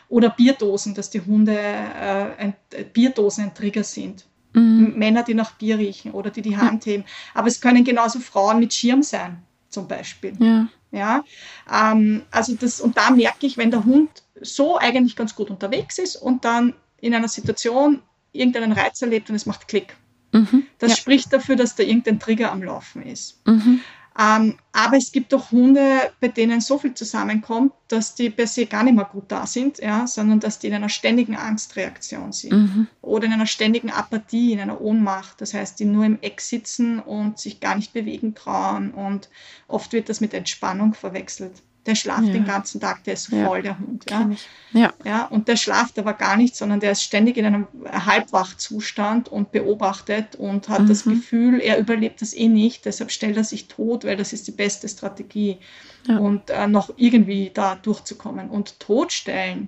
[0.08, 4.26] Oder Bierdosen, dass die Hunde äh, ein, äh, Bierdosen ein Trigger sind.
[4.54, 4.94] Mhm.
[4.96, 7.06] Männer, die nach Bier riechen oder die die Hand heben.
[7.36, 10.34] Aber es können genauso Frauen mit Schirm sein, zum Beispiel.
[10.40, 10.68] Ja.
[10.92, 11.24] Ja,
[11.72, 14.10] ähm, also das, und da merke ich, wenn der Hund
[14.42, 19.36] so eigentlich ganz gut unterwegs ist und dann in einer Situation irgendeinen Reiz erlebt und
[19.36, 19.96] es macht Klick.
[20.32, 20.98] Mhm, das ja.
[20.98, 23.46] spricht dafür, dass da irgendein Trigger am Laufen ist.
[23.48, 23.82] Mhm.
[24.18, 28.66] Ähm, aber es gibt auch Hunde, bei denen so viel zusammenkommt, dass die per se
[28.66, 32.54] gar nicht mehr gut da sind, ja, sondern dass die in einer ständigen Angstreaktion sind
[32.54, 32.88] mhm.
[33.02, 35.40] oder in einer ständigen Apathie, in einer Ohnmacht.
[35.42, 39.30] Das heißt, die nur im Eck sitzen und sich gar nicht bewegen trauen und
[39.68, 41.62] oft wird das mit Entspannung verwechselt.
[41.86, 42.34] Der schlaft ja.
[42.34, 43.46] den ganzen Tag, der ist so ja.
[43.46, 44.06] voll, der Hund.
[44.10, 44.30] Ja?
[44.74, 44.94] ja.
[45.06, 45.26] Ja.
[45.26, 50.36] Und der schlaft aber gar nicht, sondern der ist ständig in einem Halbwachzustand und beobachtet
[50.36, 50.88] und hat mhm.
[50.88, 54.48] das Gefühl, er überlebt das eh nicht, deshalb stellt er sich tot, weil das ist
[54.48, 55.58] die beste Strategie.
[56.08, 58.50] Und äh, noch irgendwie da durchzukommen.
[58.50, 59.68] Und totstellen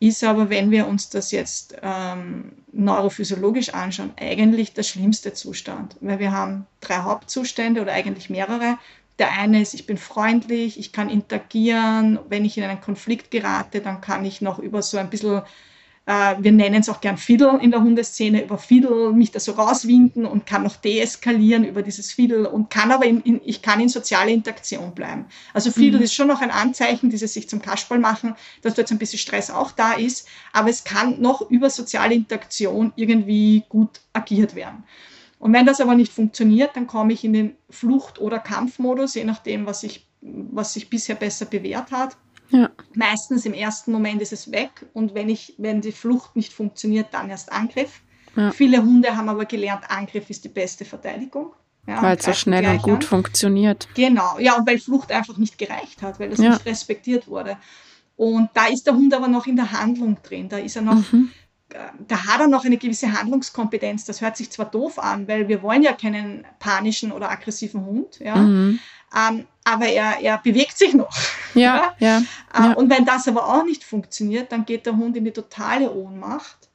[0.00, 5.96] ist aber, wenn wir uns das jetzt ähm, neurophysiologisch anschauen, eigentlich der schlimmste Zustand.
[6.00, 8.78] Weil wir haben drei Hauptzustände oder eigentlich mehrere.
[9.20, 12.18] Der eine ist, ich bin freundlich, ich kann interagieren.
[12.30, 15.42] Wenn ich in einen Konflikt gerate, dann kann ich noch über so ein bisschen,
[16.06, 19.52] äh, wir nennen es auch gern Fiddle in der Hundeszene, über Fiddle mich da so
[19.52, 23.78] rauswinden und kann noch deeskalieren über dieses Fiddle und kann aber, in, in, ich kann
[23.80, 25.26] in soziale Interaktion bleiben.
[25.52, 26.04] Also Fiddle mhm.
[26.04, 29.18] ist schon noch ein Anzeichen, dieses sich zum Kasperl machen, dass da jetzt ein bisschen
[29.18, 34.82] Stress auch da ist, aber es kann noch über soziale Interaktion irgendwie gut agiert werden.
[35.40, 39.24] Und wenn das aber nicht funktioniert, dann komme ich in den Flucht- oder Kampfmodus, je
[39.24, 42.16] nachdem, was, ich, was sich bisher besser bewährt hat.
[42.50, 42.68] Ja.
[42.94, 47.08] Meistens im ersten Moment ist es weg und wenn, ich, wenn die Flucht nicht funktioniert,
[47.12, 48.02] dann erst Angriff.
[48.36, 48.50] Ja.
[48.50, 51.54] Viele Hunde haben aber gelernt, Angriff ist die beste Verteidigung.
[51.86, 53.02] Ja, weil es so schnell und gut an.
[53.02, 53.88] funktioniert.
[53.94, 56.50] Genau, ja, und weil Flucht einfach nicht gereicht hat, weil das ja.
[56.50, 57.56] nicht respektiert wurde.
[58.16, 60.50] Und da ist der Hund aber noch in der Handlung drin.
[60.50, 61.30] Da ist er noch, mhm
[62.08, 64.04] da hat er noch eine gewisse Handlungskompetenz.
[64.04, 68.18] Das hört sich zwar doof an, weil wir wollen ja keinen panischen oder aggressiven Hund,
[68.18, 68.36] ja.
[68.36, 68.78] Mhm.
[69.16, 71.16] Ähm, aber er, er bewegt sich noch.
[71.54, 72.08] Ja, ja.
[72.08, 72.18] ja,
[72.54, 72.72] äh, ja.
[72.74, 76.68] Und wenn das aber auch nicht funktioniert, dann geht der Hund in die totale Ohnmacht.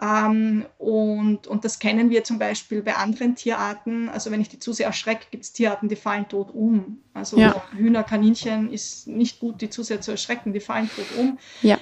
[0.00, 4.08] Ähm, und, und das kennen wir zum Beispiel bei anderen Tierarten.
[4.08, 6.98] Also wenn ich die zu sehr erschrecke, gibt es Tierarten, die fallen tot um.
[7.14, 7.62] Also ja.
[7.72, 11.38] Hühner, Kaninchen ist nicht gut, die zu sehr zu erschrecken, die fallen tot um,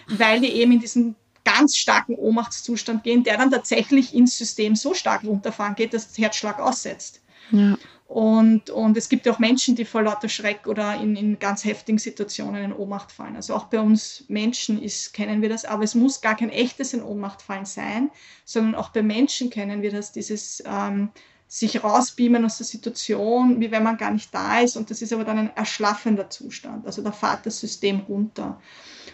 [0.08, 4.94] weil die eben in diesen ganz starken Ohnmachtszustand gehen, der dann tatsächlich ins System so
[4.94, 7.20] stark runterfahren geht, dass das Herzschlag aussetzt.
[7.50, 7.76] Ja.
[8.10, 11.64] Und, und es gibt ja auch Menschen, die vor lauter Schreck oder in, in ganz
[11.64, 13.36] heftigen Situationen in Ohnmacht fallen.
[13.36, 16.92] Also auch bei uns Menschen ist, kennen wir das, aber es muss gar kein echtes
[16.92, 18.10] in Ohnmacht fallen sein,
[18.44, 21.10] sondern auch bei Menschen kennen wir das, dieses ähm,
[21.46, 24.76] sich rausbeamen aus der Situation, wie wenn man gar nicht da ist.
[24.76, 26.86] Und das ist aber dann ein erschlaffender Zustand.
[26.86, 28.60] Also da fährt das System runter.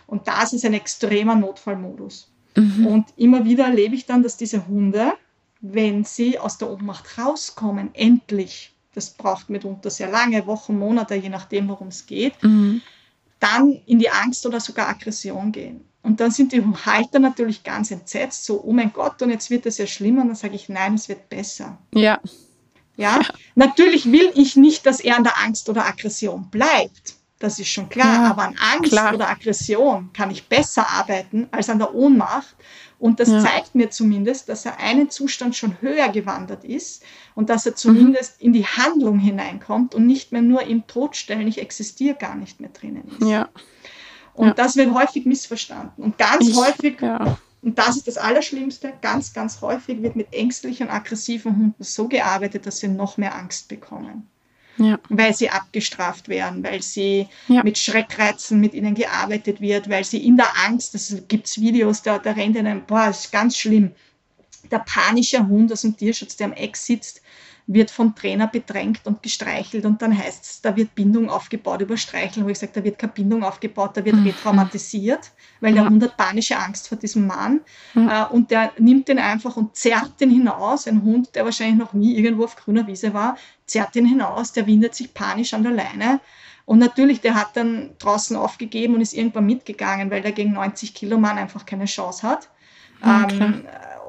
[0.07, 2.31] Und das ist ein extremer Notfallmodus.
[2.55, 2.87] Mhm.
[2.87, 5.13] Und immer wieder erlebe ich dann, dass diese Hunde,
[5.61, 11.29] wenn sie aus der Ohnmacht rauskommen, endlich, das braucht mitunter sehr lange, Wochen, Monate, je
[11.29, 12.81] nachdem, worum es geht, mhm.
[13.41, 15.85] dann in die Angst oder sogar Aggression gehen.
[16.03, 19.67] Und dann sind die Halter natürlich ganz entsetzt, so, oh mein Gott, und jetzt wird
[19.67, 20.23] es ja schlimmer.
[20.23, 21.79] Und dann sage ich, nein, es wird besser.
[21.93, 22.21] Ja.
[22.97, 23.21] Ja,
[23.55, 27.17] natürlich will ich nicht, dass er an der Angst oder Aggression bleibt.
[27.39, 28.25] Das ist schon klar.
[28.25, 29.15] Ja, aber an Angst klar.
[29.15, 32.57] oder Aggression kann ich besser arbeiten als an der Ohnmacht.
[32.99, 33.41] Und das ja.
[33.43, 37.03] zeigt mir zumindest, dass er einen Zustand schon höher gewandert ist
[37.35, 38.47] und dass er zumindest mhm.
[38.47, 42.71] in die Handlung hineinkommt und nicht mehr nur im Todstellen, ich existiere gar nicht mehr
[42.71, 43.29] drinnen ist.
[43.29, 43.51] Ja.
[44.33, 44.55] Und ja.
[44.55, 46.03] das wird häufig missverstanden.
[46.03, 46.97] Und ganz ich, häufig,
[47.61, 52.65] und das ist das Allerschlimmste, ganz, ganz häufig wird mit ängstlichen, aggressiven Hunden so gearbeitet,
[52.65, 54.27] dass sie noch mehr Angst bekommen
[54.79, 54.99] ja.
[55.09, 57.63] weil sie abgestraft werden, weil sie ja.
[57.63, 62.03] mit Schreckreizen mit ihnen gearbeitet wird, weil sie in der Angst, das gibt es Videos,
[62.03, 63.93] da, da rennt ihnen, boah, ist ganz schlimm.
[64.71, 67.23] Der panische Hund aus dem Tierschutz, der am Eck sitzt,
[67.69, 71.97] wird vom Trainer bedrängt und gestreichelt und dann heißt es, da wird Bindung aufgebaut über
[71.97, 74.27] Streicheln, wo ich sage, da wird keine Bindung aufgebaut, da wird mhm.
[74.27, 77.61] retraumatisiert, weil der Hund hat panische Angst vor diesem Mann
[77.95, 78.09] mhm.
[78.09, 81.93] äh, und der nimmt den einfach und zerrt den hinaus, ein Hund, der wahrscheinlich noch
[81.93, 83.37] nie irgendwo auf grüner Wiese war,
[83.67, 86.21] zerrt den hinaus, der windet sich panisch an der Leine
[86.67, 90.95] und natürlich, der hat dann draußen aufgegeben und ist irgendwann mitgegangen, weil der gegen 90
[90.95, 92.49] Kilo Mann einfach keine Chance hat.
[93.01, 93.39] Okay.
[93.41, 93.65] Ähm,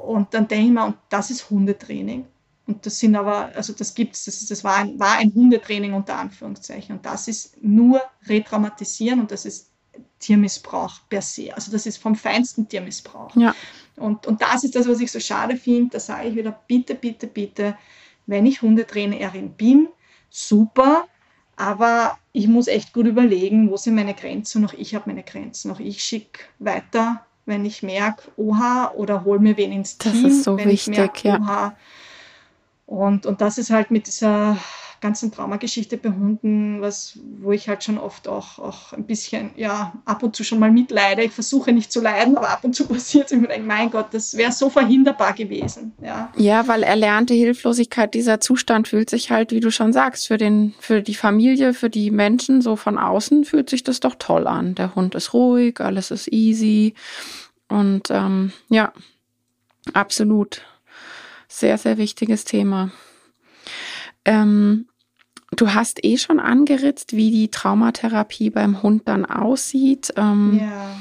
[0.05, 2.25] und dann denke ich mir, und das ist Hundetraining.
[2.67, 5.93] Und das sind aber, also das gibt's, das, ist, das war, ein, war ein Hundetraining
[5.93, 6.97] unter Anführungszeichen.
[6.97, 9.71] Und das ist nur Retraumatisieren und das ist
[10.19, 11.53] Tiermissbrauch per se.
[11.55, 13.35] Also das ist vom feinsten Tiermissbrauch.
[13.37, 13.55] Ja.
[13.95, 15.91] Und, und das ist das, was ich so schade finde.
[15.91, 17.77] Da sage ich wieder, bitte, bitte, bitte,
[18.25, 19.87] wenn ich Hundetrainerin bin,
[20.29, 21.07] super,
[21.55, 24.61] aber ich muss echt gut überlegen, wo sind meine Grenzen.
[24.61, 25.69] Noch ich habe meine Grenzen.
[25.69, 30.11] Noch ich schicke weiter, wenn ich merke, oha, oder hol mir wen ins Team.
[30.11, 31.39] Das ist so wenn wichtig, ich merk, ja.
[31.39, 31.77] Oha,
[32.87, 34.57] und, und das ist halt mit dieser
[35.01, 39.93] ganzen Traumageschichte bei Hunden, was, wo ich halt schon oft auch, auch ein bisschen, ja,
[40.05, 41.21] ab und zu schon mal mitleide.
[41.23, 43.39] Ich versuche nicht zu leiden, aber ab und zu passiert es.
[43.39, 45.93] Denke, mein Gott, das wäre so verhinderbar gewesen.
[46.01, 46.31] Ja.
[46.35, 50.73] ja, weil erlernte Hilflosigkeit, dieser Zustand fühlt sich halt, wie du schon sagst, für, den,
[50.79, 54.75] für die Familie, für die Menschen so von außen fühlt sich das doch toll an.
[54.75, 56.95] Der Hund ist ruhig, alles ist easy.
[57.67, 58.93] Und ähm, ja,
[59.93, 60.61] absolut
[61.59, 62.91] sehr, sehr wichtiges Thema.
[64.25, 64.87] Ähm,
[65.55, 70.13] du hast eh schon angeritzt, wie die Traumatherapie beim Hund dann aussieht.
[70.17, 70.99] Ähm, ja.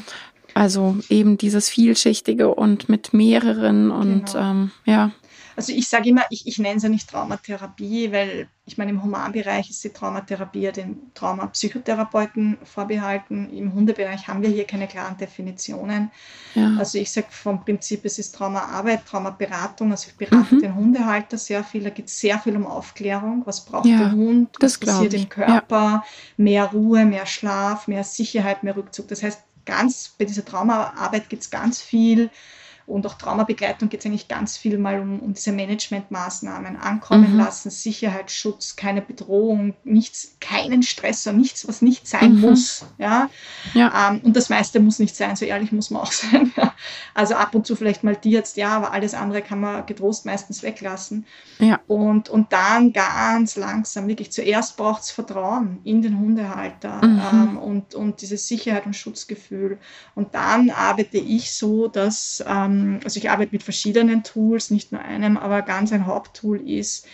[0.55, 4.51] Also eben dieses vielschichtige und mit mehreren und genau.
[4.51, 5.11] ähm, ja.
[5.57, 9.03] Also ich sage immer, ich, ich nenne es ja nicht Traumatherapie, weil ich meine, im
[9.03, 13.49] Humanbereich ist die Traumatherapie ja den Traumapsychotherapeuten vorbehalten.
[13.51, 16.11] Im Hundebereich haben wir hier keine klaren Definitionen.
[16.55, 16.75] Ja.
[16.79, 19.93] Also ich sage vom Prinzip, es ist Traumaarbeit, Traumaberatung.
[19.93, 20.61] Also ich berate mhm.
[20.61, 21.85] den Hundehalter sehr viel.
[21.85, 23.43] Da geht es sehr viel um Aufklärung.
[23.47, 24.51] Was braucht ja, der Hund?
[24.61, 25.77] Was passiert im Körper?
[25.77, 26.05] Ja.
[26.37, 29.09] Mehr Ruhe, mehr Schlaf, mehr Sicherheit, mehr Rückzug.
[29.09, 32.31] Das heißt, ganz bei dieser Traumaarbeit geht es ganz viel
[32.87, 37.39] und auch Traumabegleitung geht es eigentlich ganz viel mal um, um diese Managementmaßnahmen, ankommen mhm.
[37.39, 42.41] lassen, Sicherheitsschutz, keine Bedrohung, nichts, keinen Stress und nichts, was nicht sein mhm.
[42.43, 42.87] muss.
[42.99, 43.29] Ja?
[43.75, 44.11] ja.
[44.11, 46.53] Ähm, und das meiste muss nicht sein, so ehrlich muss man auch sein.
[46.57, 46.75] Ja?
[47.13, 50.63] Also ab und zu vielleicht mal Tierarzt, ja, aber alles andere kann man getrost meistens
[50.63, 51.27] weglassen.
[51.59, 51.81] Ja.
[51.89, 57.23] Und, und dann ganz langsam, wirklich zuerst braucht es Vertrauen in den Hundehalter mhm.
[57.33, 59.79] ähm, und, und dieses Sicherheit und Schutzgefühl.
[60.15, 65.01] Und dann arbeite ich so, dass ähm, also ich arbeite mit verschiedenen Tools, nicht nur
[65.01, 67.07] einem, aber ganz ein Haupttool ist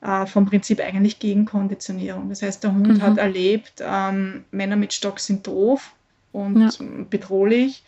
[0.00, 2.28] äh, vom Prinzip eigentlich Gegenkonditionierung.
[2.28, 3.02] Das heißt, der Hund mhm.
[3.02, 5.92] hat erlebt, ähm, Männer mit Stock sind doof
[6.32, 6.70] und ja.
[7.10, 7.84] bedrohlich.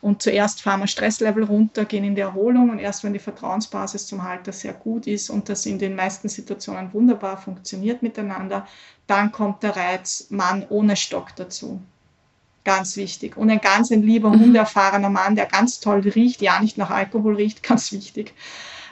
[0.00, 4.06] Und zuerst fahren wir Stresslevel runter, gehen in die Erholung und erst wenn die Vertrauensbasis
[4.06, 8.68] zum Halter sehr gut ist und das in den meisten Situationen wunderbar funktioniert miteinander,
[9.06, 11.80] dann kommt der Reiz Mann ohne Stock dazu.
[12.66, 13.36] Ganz wichtig.
[13.36, 14.40] Und ein ganz ein lieber, mhm.
[14.40, 18.34] hundeerfahrener Mann, der ganz toll riecht, ja nicht nach Alkohol riecht, ganz wichtig.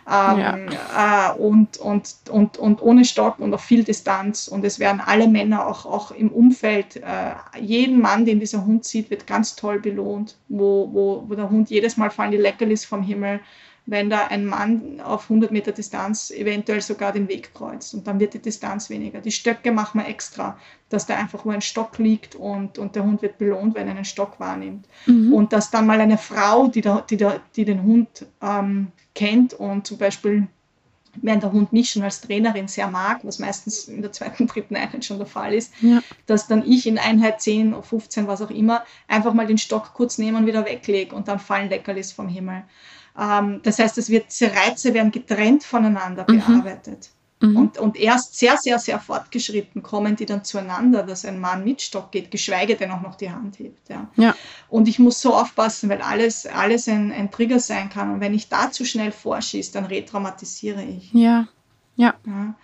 [0.07, 1.33] Ähm, ja.
[1.33, 4.47] äh, und, und, und, und ohne Stock und auf viel Distanz.
[4.47, 8.85] Und es werden alle Männer auch, auch im Umfeld, äh, jeden Mann, den dieser Hund
[8.85, 12.85] sieht, wird ganz toll belohnt, wo, wo, wo der Hund jedes Mal fallen die Leckerlis
[12.85, 13.41] vom Himmel,
[13.87, 18.19] wenn da ein Mann auf 100 Meter Distanz eventuell sogar den Weg kreuzt und dann
[18.19, 19.21] wird die Distanz weniger.
[19.21, 20.57] Die Stöcke machen wir extra,
[20.89, 23.95] dass da einfach nur ein Stock liegt und, und der Hund wird belohnt, wenn er
[23.95, 24.87] einen Stock wahrnimmt.
[25.07, 25.35] Mhm.
[25.35, 29.53] Und dass dann mal eine Frau, die, da, die, da, die den Hund ähm, kennt
[29.53, 30.49] und zum Beispiel
[31.23, 34.77] während der Hund mich schon als Trainerin sehr mag, was meistens in der zweiten, dritten
[34.77, 36.01] Einheit schon der Fall ist, ja.
[36.27, 40.19] dass dann ich in Einheit 10, 15, was auch immer, einfach mal den Stock kurz
[40.19, 42.65] nehmen und wieder weglege und dann fallen Leckerlis vom Himmel.
[43.19, 46.39] Ähm, das heißt, es wird, diese Reize werden getrennt voneinander mhm.
[46.39, 47.11] bearbeitet.
[47.41, 47.57] Mhm.
[47.57, 51.83] Und, und erst sehr, sehr, sehr fortgeschritten kommen die dann zueinander, dass ein Mann mit
[51.83, 53.89] Stock geht, geschweige denn auch noch die Hand hebt.
[53.89, 54.09] Ja.
[54.17, 54.35] ja.
[54.69, 58.13] Und ich muss so aufpassen, weil alles, alles ein, ein Trigger sein kann.
[58.13, 61.13] Und wenn ich da zu schnell vorschieße, dann retraumatisiere ich.
[61.13, 61.47] Ja.
[61.97, 62.15] Ja.
[62.27, 62.55] ja.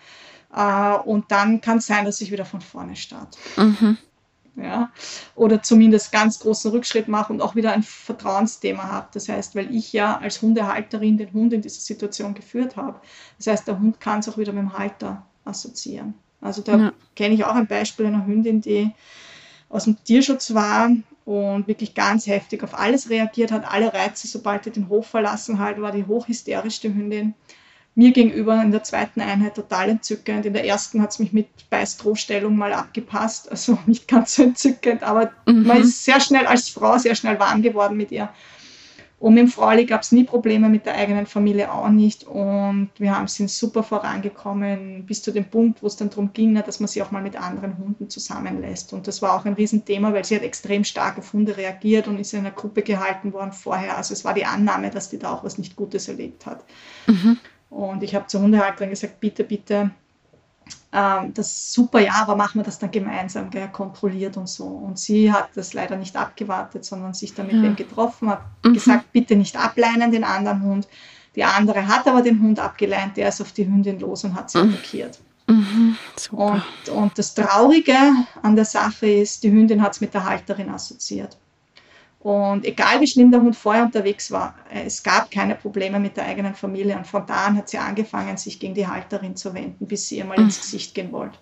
[0.52, 3.38] Äh, und dann kann es sein, dass ich wieder von vorne starte.
[3.56, 3.98] Mhm
[4.56, 4.90] ja,
[5.34, 9.08] oder zumindest ganz großen Rückschritt mache und auch wieder ein Vertrauensthema habe.
[9.12, 13.00] Das heißt, weil ich ja als Hundehalterin den Hund in dieser Situation geführt habe.
[13.38, 16.14] Das heißt, der Hund kann es auch wieder mit dem Halter assoziieren.
[16.40, 16.92] Also da ja.
[17.16, 18.90] kenne ich auch ein Beispiel einer Hündin, die
[19.68, 20.90] aus dem Tierschutz war
[21.24, 25.58] und wirklich ganz heftig auf alles reagiert hat, alle Reize, sobald sie den Hof verlassen
[25.58, 27.34] hat, war die hochhysterisch, die Hündin
[28.00, 30.46] mir gegenüber in der zweiten Einheit total entzückend.
[30.46, 35.02] In der ersten hat es mich mit Beistrohstellung mal abgepasst, also nicht ganz so entzückend,
[35.02, 35.66] aber mhm.
[35.66, 38.30] man ist sehr schnell als Frau sehr schnell warm geworden mit ihr.
[39.18, 42.24] Und mit dem Frauli gab es nie Probleme, mit der eigenen Familie auch nicht.
[42.24, 46.54] Und wir haben, sind super vorangekommen, bis zu dem Punkt, wo es dann darum ging,
[46.54, 48.94] dass man sie auch mal mit anderen Hunden zusammenlässt.
[48.94, 52.18] Und das war auch ein Riesenthema, weil sie hat extrem stark auf Hunde reagiert und
[52.18, 53.98] ist in einer Gruppe gehalten worden vorher.
[53.98, 56.64] Also es war die Annahme, dass die da auch was nicht Gutes erlebt hat.
[57.06, 57.36] Mhm.
[57.70, 59.90] Und ich habe zur Hundehalterin gesagt, bitte, bitte,
[60.92, 64.64] ähm, das ist super, ja, aber machen wir das dann gemeinsam, gell, kontrolliert und so.
[64.64, 67.62] Und sie hat das leider nicht abgewartet, sondern sich dann mit ja.
[67.62, 68.74] wem getroffen, hat mhm.
[68.74, 70.88] gesagt, bitte nicht ableinen, den anderen Hund.
[71.36, 74.50] Die andere hat aber den Hund abgeleint, der ist auf die Hündin los und hat
[74.50, 74.70] sie mhm.
[74.70, 75.20] attackiert.
[75.46, 75.96] Mhm,
[76.30, 76.62] und,
[76.92, 77.96] und das Traurige
[78.42, 81.36] an der Sache ist, die Hündin hat es mit der Halterin assoziiert.
[82.20, 86.26] Und egal wie schlimm der Hund vorher unterwegs war, es gab keine Probleme mit der
[86.26, 86.96] eigenen Familie.
[86.96, 90.18] Und von da an hat sie angefangen, sich gegen die Halterin zu wenden, bis sie
[90.18, 90.44] ihr mal mhm.
[90.44, 91.38] ins Gesicht gehen wollte.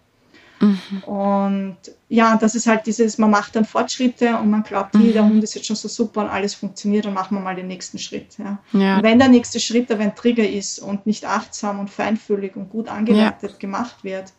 [0.61, 1.03] Mhm.
[1.05, 1.77] Und
[2.09, 5.13] ja, das ist halt dieses, man macht dann Fortschritte und man glaubt, mhm.
[5.13, 7.67] der Hund ist jetzt schon so super und alles funktioniert, dann machen wir mal den
[7.67, 8.39] nächsten Schritt.
[8.39, 8.59] Ja.
[8.73, 9.03] ja.
[9.03, 12.89] Wenn der nächste Schritt aber ein Trigger ist und nicht achtsam und feinfühlig und gut
[12.89, 13.59] angeleitet ja.
[13.59, 14.33] gemacht wird,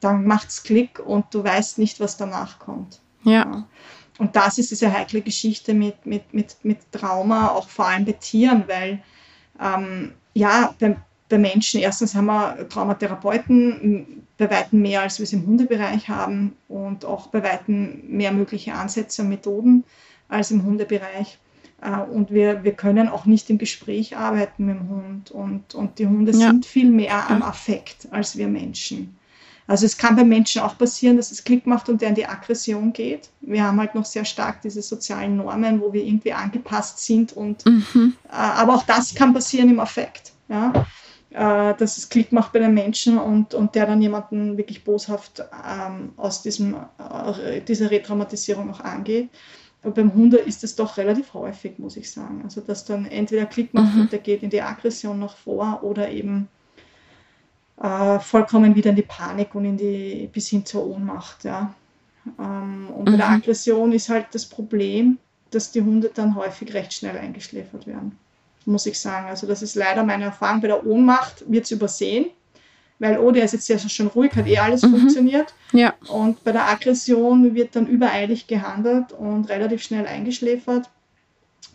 [0.00, 3.00] dann macht es Klick und du weißt nicht, was danach kommt.
[3.24, 3.32] ja.
[3.32, 3.64] ja.
[4.18, 8.12] Und das ist diese heikle Geschichte mit, mit, mit, mit Trauma, auch vor allem bei
[8.12, 9.02] Tieren, weil
[9.60, 10.96] ähm, ja, bei,
[11.28, 16.56] bei Menschen, erstens haben wir Traumatherapeuten bei weitem mehr, als wir es im Hundebereich haben
[16.68, 19.84] und auch bei weitem mehr mögliche Ansätze und Methoden
[20.28, 21.38] als im Hundebereich.
[21.80, 25.30] Äh, und wir, wir können auch nicht im Gespräch arbeiten mit dem Hund.
[25.30, 26.38] Und, und die Hunde ja.
[26.38, 29.16] sind viel mehr am Affekt als wir Menschen.
[29.72, 32.26] Also es kann bei Menschen auch passieren, dass es Klick macht und der in die
[32.26, 33.30] Aggression geht.
[33.40, 37.64] Wir haben halt noch sehr stark diese sozialen Normen, wo wir irgendwie angepasst sind und
[37.64, 38.12] mhm.
[38.28, 40.32] äh, aber auch das kann passieren im Affekt.
[40.50, 40.74] Ja?
[41.30, 45.42] Äh, dass es Klick macht bei den Menschen und, und der dann jemanden wirklich boshaft
[45.66, 49.30] ähm, aus diesem, äh, dieser Retraumatisierung auch angeht.
[49.82, 52.42] Aber beim Hunde ist es doch relativ häufig, muss ich sagen.
[52.44, 54.02] Also dass dann entweder Klick macht mhm.
[54.02, 56.48] und der geht in die Aggression noch vor oder eben
[57.80, 61.44] äh, vollkommen wieder in die Panik und in die, bis hin zur Ohnmacht.
[61.44, 61.74] Ja.
[62.38, 63.34] Ähm, und bei der mhm.
[63.36, 65.18] Aggression ist halt das Problem,
[65.50, 68.18] dass die Hunde dann häufig recht schnell eingeschläfert werden,
[68.64, 69.28] muss ich sagen.
[69.28, 70.60] Also das ist leider meine Erfahrung.
[70.60, 72.26] Bei der Ohnmacht wird es übersehen,
[72.98, 74.96] weil, oh, der ist jetzt ja schon ruhig, hat eh alles mhm.
[74.96, 75.54] funktioniert.
[75.72, 75.94] Ja.
[76.08, 80.88] Und bei der Aggression wird dann übereilig gehandelt und relativ schnell eingeschläfert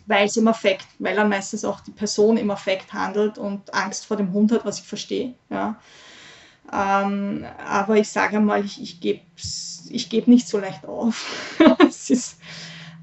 [0.06, 4.06] weil es im Affekt, weil dann meistens auch die Person im Affekt handelt und Angst
[4.06, 5.34] vor dem Hund hat, was ich verstehe.
[5.50, 5.76] Ja.
[6.72, 9.20] Ähm, aber ich sage einmal, ich, ich gebe
[9.90, 11.56] ich geb nicht so leicht auf.
[12.10, 12.38] ist,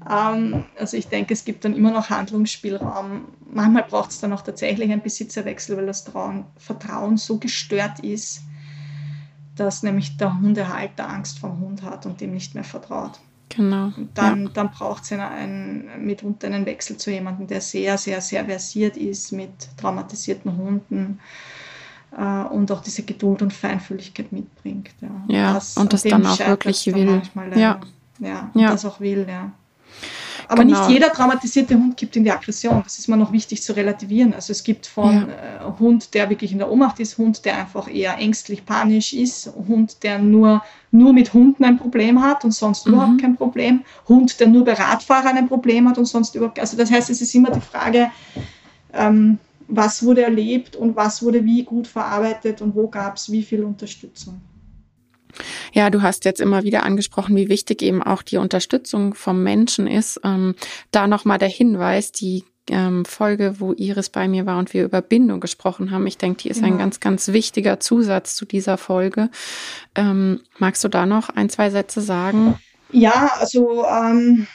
[0.08, 3.26] ähm, also ich denke, es gibt dann immer noch Handlungsspielraum.
[3.50, 8.42] Manchmal braucht es dann auch tatsächlich einen Besitzerwechsel, weil das Trauen, Vertrauen so gestört ist,
[9.56, 13.18] dass nämlich der Hundehalter Angst vom Hund hat und dem nicht mehr vertraut.
[13.48, 13.92] Genau.
[14.14, 14.50] Dann, ja.
[14.52, 19.32] dann braucht es einen, mitunter einen Wechsel zu jemandem, der sehr, sehr, sehr versiert ist
[19.32, 21.20] mit traumatisierten Hunden
[22.16, 24.90] äh, und auch diese Geduld und Feinfühligkeit mitbringt.
[25.00, 27.22] Ja, ja das, und das dann auch wirklich will.
[27.54, 27.80] ja.
[28.18, 28.70] ja, ja.
[28.70, 29.52] das auch will, ja.
[30.48, 30.78] Aber genau.
[30.78, 32.80] nicht jeder traumatisierte Hund gibt in die Aggression.
[32.84, 34.32] Das ist mir noch wichtig zu relativieren.
[34.32, 35.68] Also es gibt von ja.
[35.68, 39.52] äh, Hund, der wirklich in der Ohnmacht ist, Hund, der einfach eher ängstlich, panisch ist,
[39.68, 42.92] Hund, der nur, nur mit Hunden ein Problem hat und sonst mhm.
[42.92, 46.60] überhaupt kein Problem, Hund, der nur bei Radfahrern ein Problem hat und sonst überhaupt.
[46.60, 48.10] Also das heißt, es ist immer die Frage,
[48.92, 49.38] ähm,
[49.68, 53.64] was wurde erlebt und was wurde wie gut verarbeitet und wo gab es wie viel
[53.64, 54.40] Unterstützung.
[55.72, 59.86] Ja, du hast jetzt immer wieder angesprochen, wie wichtig eben auch die Unterstützung vom Menschen
[59.86, 60.20] ist.
[60.24, 60.54] Ähm,
[60.90, 65.00] da nochmal der Hinweis, die ähm, Folge, wo Iris bei mir war und wir über
[65.00, 66.06] Bindung gesprochen haben.
[66.06, 66.66] Ich denke, die ist ja.
[66.66, 69.30] ein ganz, ganz wichtiger Zusatz zu dieser Folge.
[69.94, 72.58] Ähm, magst du da noch ein, zwei Sätze sagen?
[72.90, 74.46] Ja, also ähm,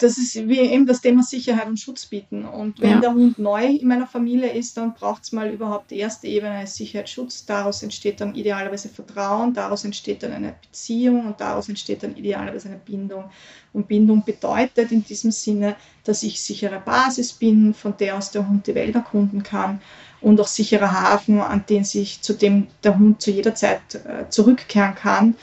[0.00, 2.44] das ist wie eben das Thema Sicherheit und Schutz bieten.
[2.44, 3.00] Und wenn ja.
[3.00, 6.66] der Hund neu in meiner Familie ist, dann braucht es mal überhaupt die erste Ebene
[6.66, 7.44] Sicherheit, Schutz.
[7.44, 12.68] Daraus entsteht dann idealerweise Vertrauen, daraus entsteht dann eine Beziehung und daraus entsteht dann idealerweise
[12.68, 13.24] eine Bindung.
[13.72, 18.48] Und Bindung bedeutet in diesem Sinne, dass ich sichere Basis bin, von der aus der
[18.48, 19.80] Hund die Welt erkunden kann
[20.20, 24.28] und auch sicherer Hafen, an den sich, zu dem der Hund zu jeder Zeit äh,
[24.28, 25.34] zurückkehren kann,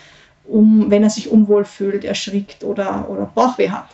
[0.45, 3.87] um, wenn er sich unwohl fühlt, erschrickt oder, oder Bauchweh hat.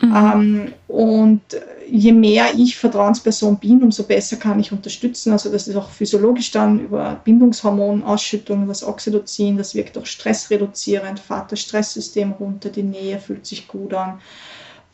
[0.00, 0.14] Mhm.
[0.14, 1.42] Ähm, und
[1.88, 5.32] je mehr ich Vertrauensperson bin, umso besser kann ich unterstützen.
[5.32, 11.52] Also das ist auch physiologisch dann über Bindungshormonausschüttung, das Oxytocin, das wirkt auch stressreduzierend, fahrt
[11.52, 14.20] das Stresssystem runter, die Nähe fühlt sich gut an.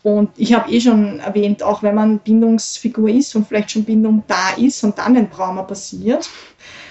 [0.03, 4.23] Und ich habe eh schon erwähnt, auch wenn man Bindungsfigur ist und vielleicht schon Bindung
[4.29, 6.29] da ist und dann ein Trauma passiert,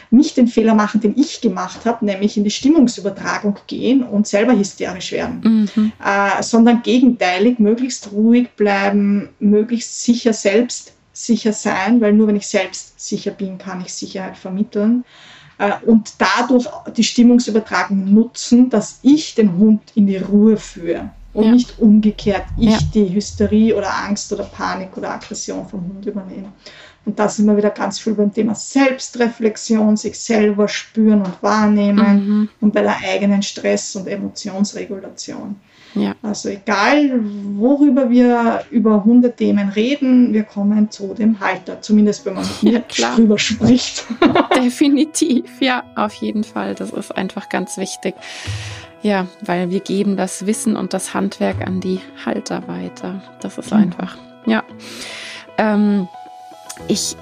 [0.10, 4.58] nicht den Fehler machen, den ich gemacht habe, nämlich in die Stimmungsübertragung gehen und selber
[4.58, 5.92] hysterisch werden, mhm.
[6.04, 12.48] äh, sondern gegenteilig, möglichst ruhig bleiben, möglichst sicher selbst sicher sein, weil nur wenn ich
[12.48, 15.06] selbst sicher bin, kann ich Sicherheit vermitteln
[15.58, 21.46] äh, und dadurch die Stimmungsübertragung nutzen, dass ich den Hund in die Ruhe führe und
[21.46, 21.52] ja.
[21.52, 22.80] nicht umgekehrt ich ja.
[22.94, 26.52] die Hysterie oder Angst oder Panik oder Aggression vom Hund übernehme.
[27.06, 32.28] Und da sind wir wieder ganz viel beim Thema Selbstreflexion, sich selber spüren und wahrnehmen
[32.28, 32.50] mhm.
[32.62, 35.56] und bei der eigenen Stress- und Emotionsregulation.
[35.96, 36.14] Ja.
[36.22, 37.22] Also egal,
[37.58, 43.16] worüber wir über Hundethemen reden, wir kommen zu dem Halter, zumindest wenn man hier ja,
[43.16, 44.06] drüber spricht.
[44.56, 46.76] Definitiv, ja, auf jeden Fall.
[46.76, 48.16] Das ist einfach ganz wichtig.
[49.04, 53.22] Ja, weil wir geben das Wissen und das Handwerk an die Halter weiter.
[53.40, 53.78] Das ist mhm.
[53.78, 54.64] einfach, ja.
[55.58, 56.08] Ähm,
[56.88, 57.16] ich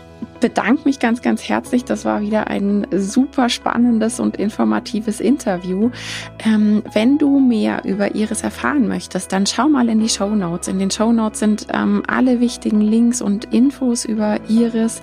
[0.43, 1.85] bedanke mich ganz, ganz herzlich.
[1.85, 5.89] Das war wieder ein super spannendes und informatives Interview.
[6.43, 10.67] Ähm, wenn du mehr über Iris erfahren möchtest, dann schau mal in die Show Notes.
[10.67, 15.01] In den Show Notes sind ähm, alle wichtigen Links und Infos über Iris.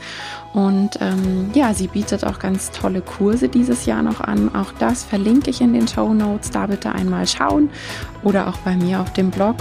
[0.52, 4.54] Und ähm, ja, sie bietet auch ganz tolle Kurse dieses Jahr noch an.
[4.54, 6.50] Auch das verlinke ich in den Show Notes.
[6.50, 7.70] Da bitte einmal schauen
[8.24, 9.56] oder auch bei mir auf dem Blog.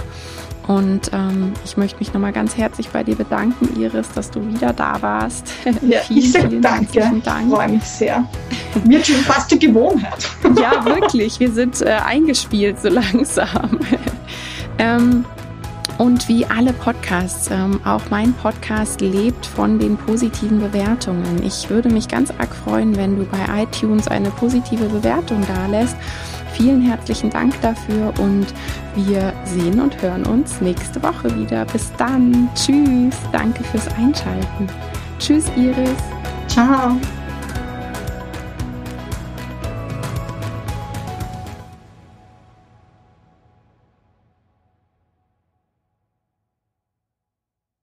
[0.66, 4.72] Und ähm, ich möchte mich nochmal ganz herzlich bei dir bedanken, Iris, dass du wieder
[4.72, 5.52] da warst.
[5.82, 7.20] Ja, vielen, ich sage danke.
[7.24, 7.46] Dank.
[7.48, 8.24] Ich freue mich sehr.
[8.84, 10.28] Wird schon fast die Gewohnheit.
[10.60, 11.40] ja, wirklich.
[11.40, 13.78] Wir sind äh, eingespielt so langsam.
[14.78, 15.24] ähm,
[15.98, 21.42] und wie alle Podcasts, ähm, auch mein Podcast lebt von den positiven Bewertungen.
[21.44, 25.96] Ich würde mich ganz arg freuen, wenn du bei iTunes eine positive Bewertung da lässt
[26.60, 28.46] Vielen herzlichen Dank dafür und
[28.94, 31.64] wir sehen und hören uns nächste Woche wieder.
[31.64, 32.50] Bis dann.
[32.54, 33.16] Tschüss.
[33.32, 34.66] Danke fürs Einschalten.
[35.18, 35.96] Tschüss, Iris.
[36.48, 36.98] Ciao.